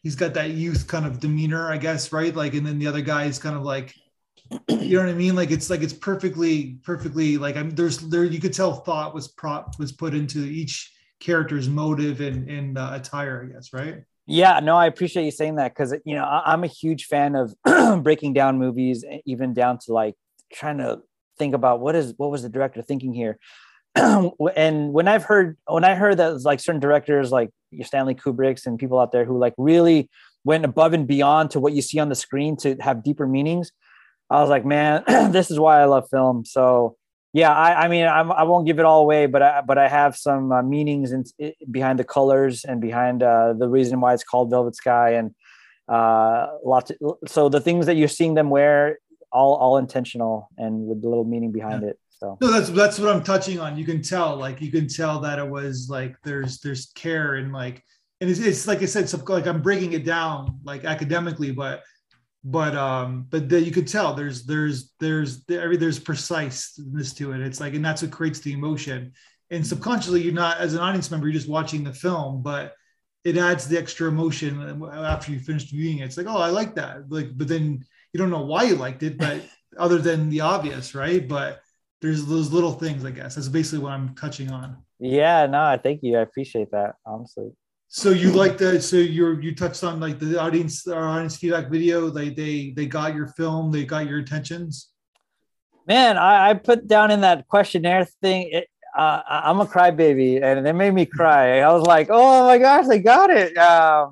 he's 0.04 0.16
got 0.16 0.36
that 0.36 0.52
youth 0.52 0.86
kind 0.86 1.04
of 1.04 1.20
demeanor, 1.20 1.72
I 1.72 1.78
guess, 1.78 2.14
right? 2.14 2.36
Like, 2.36 2.54
and 2.54 2.64
then 2.64 2.78
the 2.78 2.86
other 2.86 3.02
guy 3.02 3.24
is 3.24 3.40
kind 3.40 3.56
of 3.56 3.64
like, 3.64 3.96
you 4.70 4.98
know 4.98 5.04
what 5.04 5.10
I 5.10 5.14
mean? 5.14 5.36
Like 5.36 5.50
it's 5.50 5.68
like 5.68 5.82
it's 5.82 5.94
perfectly, 5.94 6.78
perfectly 6.84 7.40
like 7.40 7.56
I'm 7.56 7.72
there's 7.72 7.98
there 7.98 8.24
you 8.24 8.40
could 8.40 8.54
tell 8.54 8.72
thought 8.72 9.16
was 9.16 9.30
prop 9.30 9.80
was 9.80 9.94
put 9.94 10.14
into 10.14 10.46
each 10.46 10.94
character's 11.20 11.68
motive 11.68 12.22
and 12.22 12.48
and 12.52 12.78
uh, 12.78 12.92
attire, 12.94 13.50
I 13.50 13.56
guess, 13.56 13.74
right? 13.74 14.04
Yeah, 14.28 14.60
no, 14.60 14.76
I 14.76 14.86
appreciate 14.86 15.26
you 15.26 15.32
saying 15.32 15.56
that 15.56 15.74
because 15.74 15.96
you 16.06 16.14
know 16.14 16.24
I, 16.24 16.54
I'm 16.54 16.64
a 16.64 16.68
huge 16.68 17.06
fan 17.06 17.34
of 17.34 17.56
breaking 18.04 18.34
down 18.34 18.60
movies, 18.60 19.04
even 19.26 19.56
down 19.56 19.80
to 19.86 19.94
like 19.94 20.14
trying 20.54 20.78
to 20.78 21.02
think 21.40 21.56
about 21.56 21.80
what 21.80 21.96
is 21.96 22.14
what 22.18 22.30
was 22.30 22.44
the 22.44 22.50
director 22.50 22.82
thinking 22.84 23.14
here? 23.14 23.40
And 23.96 24.94
when 24.94 25.08
i've 25.08 25.24
heard 25.24 25.58
when 25.68 25.84
i 25.84 25.96
heard 25.96 26.18
that 26.18 26.42
like 26.44 26.60
certain 26.60 26.80
directors 26.80 27.32
like 27.32 27.50
your 27.72 27.86
stanley 27.86 28.16
kubricks 28.16 28.66
and 28.66 28.78
people 28.78 29.00
out 29.00 29.12
there 29.12 29.26
who 29.26 29.38
like 29.38 29.54
really 29.58 30.10
went 30.44 30.66
above 30.66 30.94
and 30.94 31.08
beyond 31.08 31.52
to 31.52 31.60
what 31.60 31.74
you 31.74 31.82
see 31.82 32.00
on 32.00 32.10
the 32.10 32.16
screen 32.16 32.56
to 32.58 32.76
have 32.80 33.04
deeper 33.04 33.28
meanings 33.28 33.72
i 34.30 34.40
was 34.42 34.50
like 34.50 34.66
man 34.66 35.04
this 35.32 35.50
is 35.52 35.60
why 35.60 35.82
i 35.82 35.86
love 35.86 36.08
film. 36.10 36.46
So 36.46 36.98
yeah 37.34 37.52
i, 37.52 37.86
I 37.86 37.88
mean 37.88 38.06
I'm, 38.06 38.32
i 38.32 38.44
will 38.44 38.60
not 38.60 38.68
give 38.68 38.80
it 38.80 38.86
all 38.86 39.02
away 39.02 39.26
but 39.26 39.42
i 39.42 39.62
but 39.62 39.78
i 39.78 39.88
have 39.88 40.16
some 40.16 40.52
uh, 40.52 40.62
meanings 40.62 41.12
in, 41.12 41.24
in, 41.40 41.54
behind 41.72 42.00
the 42.00 42.04
colors 42.04 42.66
and 42.66 42.80
behind 42.80 43.24
uh, 43.24 43.54
the 43.54 43.68
reason 43.68 44.02
why 44.02 44.14
it's 44.14 44.24
called 44.24 44.50
velvet 44.50 44.76
sky 44.76 45.14
and 45.14 45.34
uh 45.88 46.48
lots 46.64 46.92
of, 46.92 46.98
so 47.26 47.50
the 47.50 47.60
things 47.60 47.88
that 47.88 47.96
you're 47.96 48.08
seeing 48.08 48.36
them 48.36 48.52
wear 48.52 49.00
all 49.32 49.56
all 49.56 49.78
intentional 49.78 50.50
and 50.58 50.86
with 50.88 51.04
a 51.04 51.08
little 51.08 51.26
meaning 51.26 51.52
behind 51.52 51.84
yeah. 51.84 51.90
it. 51.90 52.00
So 52.20 52.38
no, 52.42 52.52
that's 52.52 52.70
that's 52.70 53.00
what 53.00 53.10
I'm 53.10 53.24
touching 53.24 53.60
on. 53.60 53.78
You 53.78 53.86
can 53.86 54.02
tell, 54.02 54.36
like 54.36 54.62
you 54.62 54.72
can 54.72 54.88
tell 54.88 55.22
that 55.22 55.40
it 55.40 55.50
was 55.50 55.88
like 55.90 56.16
there's 56.24 56.60
there's 56.60 56.88
care 56.96 57.36
and 57.36 57.54
like 57.54 57.84
and 58.20 58.30
it's, 58.30 58.40
it's 58.40 58.68
like 58.68 58.82
I 58.82 58.86
said, 58.86 59.08
so 59.08 59.18
like 59.28 59.48
I'm 59.48 59.62
breaking 59.62 59.94
it 59.94 60.04
down 60.04 60.60
like 60.64 60.84
academically, 60.84 61.52
but 61.52 61.84
but 62.44 62.76
um 62.76 63.26
but 63.30 63.50
the, 63.50 63.62
you 63.62 63.72
could 63.72 63.88
tell 63.88 64.14
there's 64.14 64.46
there's 64.46 64.92
there's 65.00 65.44
every 65.50 65.78
there's 65.78 66.00
preciseness 66.00 67.14
to 67.14 67.32
it. 67.32 67.42
It's 67.42 67.62
like 67.62 67.74
and 67.74 67.86
that's 67.86 68.02
what 68.02 68.12
creates 68.12 68.40
the 68.40 68.52
emotion. 68.52 69.14
And 69.50 69.66
subconsciously, 69.66 70.22
you're 70.22 70.34
not 70.34 70.58
as 70.58 70.74
an 70.74 70.82
audience 70.82 71.10
member, 71.10 71.28
you're 71.28 71.34
just 71.34 71.50
watching 71.50 71.84
the 71.84 71.94
film, 71.94 72.44
but 72.44 72.74
it 73.24 73.38
adds 73.38 73.68
the 73.68 73.78
extra 73.78 74.08
emotion 74.08 74.84
after 74.94 75.32
you 75.32 75.40
finish 75.40 75.70
viewing 75.70 76.00
it. 76.00 76.06
It's 76.06 76.18
like, 76.18 76.28
oh, 76.28 76.38
I 76.38 76.50
like 76.50 76.76
that. 76.76 77.10
Like, 77.10 77.30
but 77.36 77.48
then 77.48 77.84
you 78.14 78.18
don't 78.18 78.30
know 78.30 78.44
why 78.44 78.64
you 78.64 78.76
liked 78.76 79.04
it, 79.04 79.18
but 79.18 79.42
other 79.78 79.98
than 79.98 80.30
the 80.30 80.42
obvious, 80.42 80.96
right? 80.96 81.28
But 81.28 81.62
there's 82.02 82.26
those 82.26 82.52
little 82.52 82.74
things, 82.74 83.06
I 83.06 83.12
guess. 83.12 83.36
That's 83.36 83.48
basically 83.48 83.80
what 83.80 83.92
I'm 83.92 84.16
touching 84.16 84.52
on. 84.52 84.78
Yeah, 85.00 85.46
no, 85.46 85.62
I 85.62 85.78
thank 85.78 86.02
you. 86.04 86.18
I 86.18 86.22
appreciate 86.22 86.72
that, 86.72 86.96
honestly. 87.06 87.52
So 87.92 88.12
you 88.12 88.32
like 88.32 88.60
the 88.60 88.80
so 88.80 88.98
you're 88.98 89.42
you 89.42 89.56
touched 89.56 89.84
on 89.84 90.00
like 90.00 90.20
the 90.20 90.40
audience 90.40 90.88
our 90.88 91.08
audience 91.08 91.38
feedback 91.38 91.72
video. 91.72 92.12
They 92.12 92.30
they 92.30 92.70
they 92.76 92.86
got 92.86 93.16
your 93.16 93.28
film, 93.30 93.72
they 93.72 93.84
got 93.84 94.08
your 94.08 94.20
intentions. 94.20 94.90
Man, 95.88 96.16
I, 96.18 96.52
I 96.52 96.54
put 96.54 96.88
down 96.88 97.10
in 97.10 97.22
that 97.22 97.48
questionnaire 97.48 98.06
thing. 98.22 98.50
It, 98.52 98.68
uh, 98.96 99.24
I'm 99.28 99.60
a 99.60 99.66
crybaby, 99.66 100.44
and 100.44 100.68
it 100.68 100.74
made 100.74 100.94
me 100.94 101.08
cry. 101.08 101.62
I 101.62 101.74
was 101.74 101.82
like, 101.82 102.10
"Oh 102.12 102.46
my 102.46 102.60
gosh, 102.60 102.86
they 102.86 103.00
got 103.00 103.32
it!" 103.32 103.58
Uh, 103.58 104.10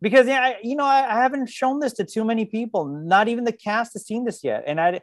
because 0.00 0.26
yeah, 0.26 0.40
I, 0.40 0.56
you 0.62 0.76
know, 0.76 0.84
I, 0.84 1.06
I, 1.08 1.22
haven't 1.22 1.48
shown 1.48 1.80
this 1.80 1.92
to 1.94 2.04
too 2.04 2.24
many 2.24 2.44
people. 2.44 2.86
Not 2.86 3.28
even 3.28 3.44
the 3.44 3.52
cast 3.52 3.92
has 3.92 4.06
seen 4.06 4.24
this 4.24 4.42
yet, 4.42 4.64
and 4.66 4.80
I, 4.80 5.00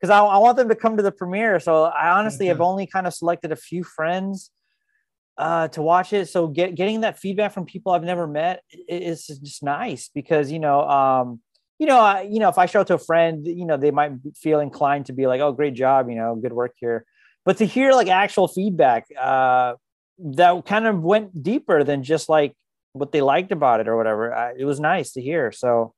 because 0.00 0.10
I, 0.10 0.20
I, 0.20 0.38
want 0.38 0.56
them 0.56 0.68
to 0.68 0.74
come 0.74 0.96
to 0.96 1.02
the 1.02 1.12
premiere. 1.12 1.60
So 1.60 1.84
I 1.84 2.10
honestly 2.10 2.46
have 2.46 2.60
only 2.60 2.86
kind 2.86 3.06
of 3.06 3.14
selected 3.14 3.52
a 3.52 3.56
few 3.56 3.84
friends 3.84 4.50
uh, 5.36 5.68
to 5.68 5.82
watch 5.82 6.12
it. 6.12 6.28
So 6.28 6.48
get, 6.48 6.74
getting 6.74 7.02
that 7.02 7.18
feedback 7.18 7.52
from 7.52 7.66
people 7.66 7.92
I've 7.92 8.04
never 8.04 8.26
met 8.26 8.62
is 8.88 9.26
just 9.26 9.62
nice 9.62 10.10
because 10.14 10.50
you 10.50 10.58
know, 10.58 10.82
um, 10.88 11.40
you 11.78 11.86
know, 11.86 12.00
I, 12.00 12.22
you 12.22 12.40
know, 12.40 12.48
if 12.48 12.58
I 12.58 12.66
show 12.66 12.80
it 12.80 12.88
to 12.88 12.94
a 12.94 12.98
friend, 12.98 13.46
you 13.46 13.66
know, 13.66 13.76
they 13.76 13.90
might 13.90 14.12
feel 14.36 14.60
inclined 14.60 15.06
to 15.06 15.12
be 15.12 15.26
like, 15.26 15.40
"Oh, 15.40 15.52
great 15.52 15.74
job," 15.74 16.08
you 16.08 16.16
know, 16.16 16.34
good 16.34 16.52
work 16.52 16.72
here. 16.76 17.04
But 17.44 17.58
to 17.58 17.64
hear 17.64 17.92
like 17.92 18.08
actual 18.08 18.48
feedback 18.48 19.06
uh, 19.18 19.74
that 20.18 20.66
kind 20.66 20.86
of 20.86 21.02
went 21.02 21.42
deeper 21.42 21.84
than 21.84 22.02
just 22.02 22.28
like 22.28 22.54
what 22.92 23.12
they 23.12 23.20
liked 23.20 23.52
about 23.52 23.80
it 23.80 23.88
or 23.88 23.96
whatever. 23.96 24.34
I, 24.34 24.54
it 24.58 24.64
was 24.64 24.80
nice 24.80 25.12
to 25.12 25.22
hear. 25.22 25.52
So, 25.52 25.94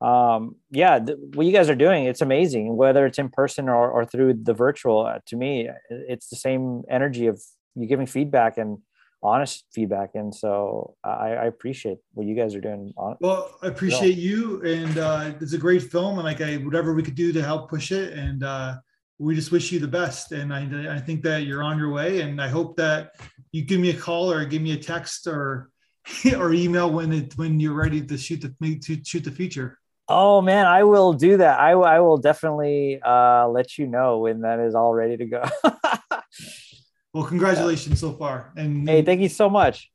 um, 0.00 0.56
yeah, 0.70 0.98
th- 0.98 1.18
what 1.34 1.46
you 1.46 1.52
guys 1.52 1.70
are 1.70 1.74
doing, 1.74 2.04
it's 2.04 2.20
amazing. 2.20 2.76
Whether 2.76 3.06
it's 3.06 3.18
in 3.18 3.30
person 3.30 3.68
or, 3.68 3.90
or 3.90 4.04
through 4.04 4.34
the 4.42 4.54
virtual, 4.54 5.06
uh, 5.06 5.18
to 5.26 5.36
me, 5.36 5.68
it's 5.90 6.28
the 6.28 6.36
same 6.36 6.82
energy 6.90 7.26
of 7.26 7.42
you 7.74 7.86
giving 7.86 8.06
feedback 8.06 8.58
and 8.58 8.78
honest 9.22 9.64
feedback. 9.72 10.10
And 10.14 10.34
so 10.34 10.94
I, 11.02 11.32
I 11.32 11.44
appreciate 11.46 11.98
what 12.12 12.26
you 12.26 12.34
guys 12.34 12.54
are 12.54 12.60
doing. 12.60 12.92
On, 12.96 13.16
well, 13.20 13.56
I 13.62 13.68
appreciate 13.68 14.16
you, 14.16 14.62
and 14.62 14.98
uh, 14.98 15.32
it's 15.40 15.54
a 15.54 15.58
great 15.58 15.82
film, 15.82 16.18
and 16.18 16.24
like 16.24 16.40
I, 16.40 16.56
whatever 16.56 16.94
we 16.94 17.02
could 17.02 17.14
do 17.14 17.32
to 17.32 17.42
help 17.42 17.70
push 17.70 17.92
it, 17.92 18.12
and 18.12 18.44
uh, 18.44 18.76
we 19.18 19.34
just 19.34 19.50
wish 19.50 19.72
you 19.72 19.80
the 19.80 19.88
best. 19.88 20.32
And 20.32 20.52
I, 20.52 20.96
I 20.96 21.00
think 21.00 21.22
that 21.22 21.44
you're 21.44 21.62
on 21.62 21.78
your 21.78 21.90
way, 21.90 22.20
and 22.20 22.40
I 22.40 22.48
hope 22.48 22.76
that 22.76 23.12
you 23.52 23.64
give 23.64 23.80
me 23.80 23.90
a 23.90 23.96
call 23.96 24.30
or 24.30 24.44
give 24.44 24.62
me 24.62 24.72
a 24.72 24.78
text 24.78 25.26
or 25.26 25.70
or 26.36 26.52
email 26.52 26.90
when 26.90 27.12
it 27.12 27.36
when 27.36 27.60
you're 27.60 27.74
ready 27.74 28.00
to 28.02 28.18
shoot 28.18 28.40
the 28.40 28.78
to 28.80 29.04
shoot 29.04 29.24
the 29.24 29.30
feature. 29.30 29.78
Oh 30.08 30.40
man, 30.40 30.66
I 30.66 30.84
will 30.84 31.14
do 31.14 31.38
that. 31.38 31.58
I, 31.58 31.72
I 31.72 31.98
will 32.00 32.18
definitely 32.18 33.00
uh, 33.04 33.48
let 33.48 33.76
you 33.76 33.88
know 33.88 34.18
when 34.18 34.42
that 34.42 34.60
is 34.60 34.76
all 34.76 34.94
ready 34.94 35.16
to 35.16 35.26
go. 35.26 35.42
well, 37.12 37.24
congratulations 37.24 37.98
so 37.98 38.12
far. 38.12 38.52
And 38.56 38.88
hey, 38.88 39.02
thank 39.02 39.20
you 39.20 39.28
so 39.28 39.50
much. 39.50 39.90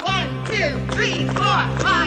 One, 0.00 0.46
two, 0.46 0.70
three, 0.92 1.26
four, 1.26 1.78
five. 1.80 2.01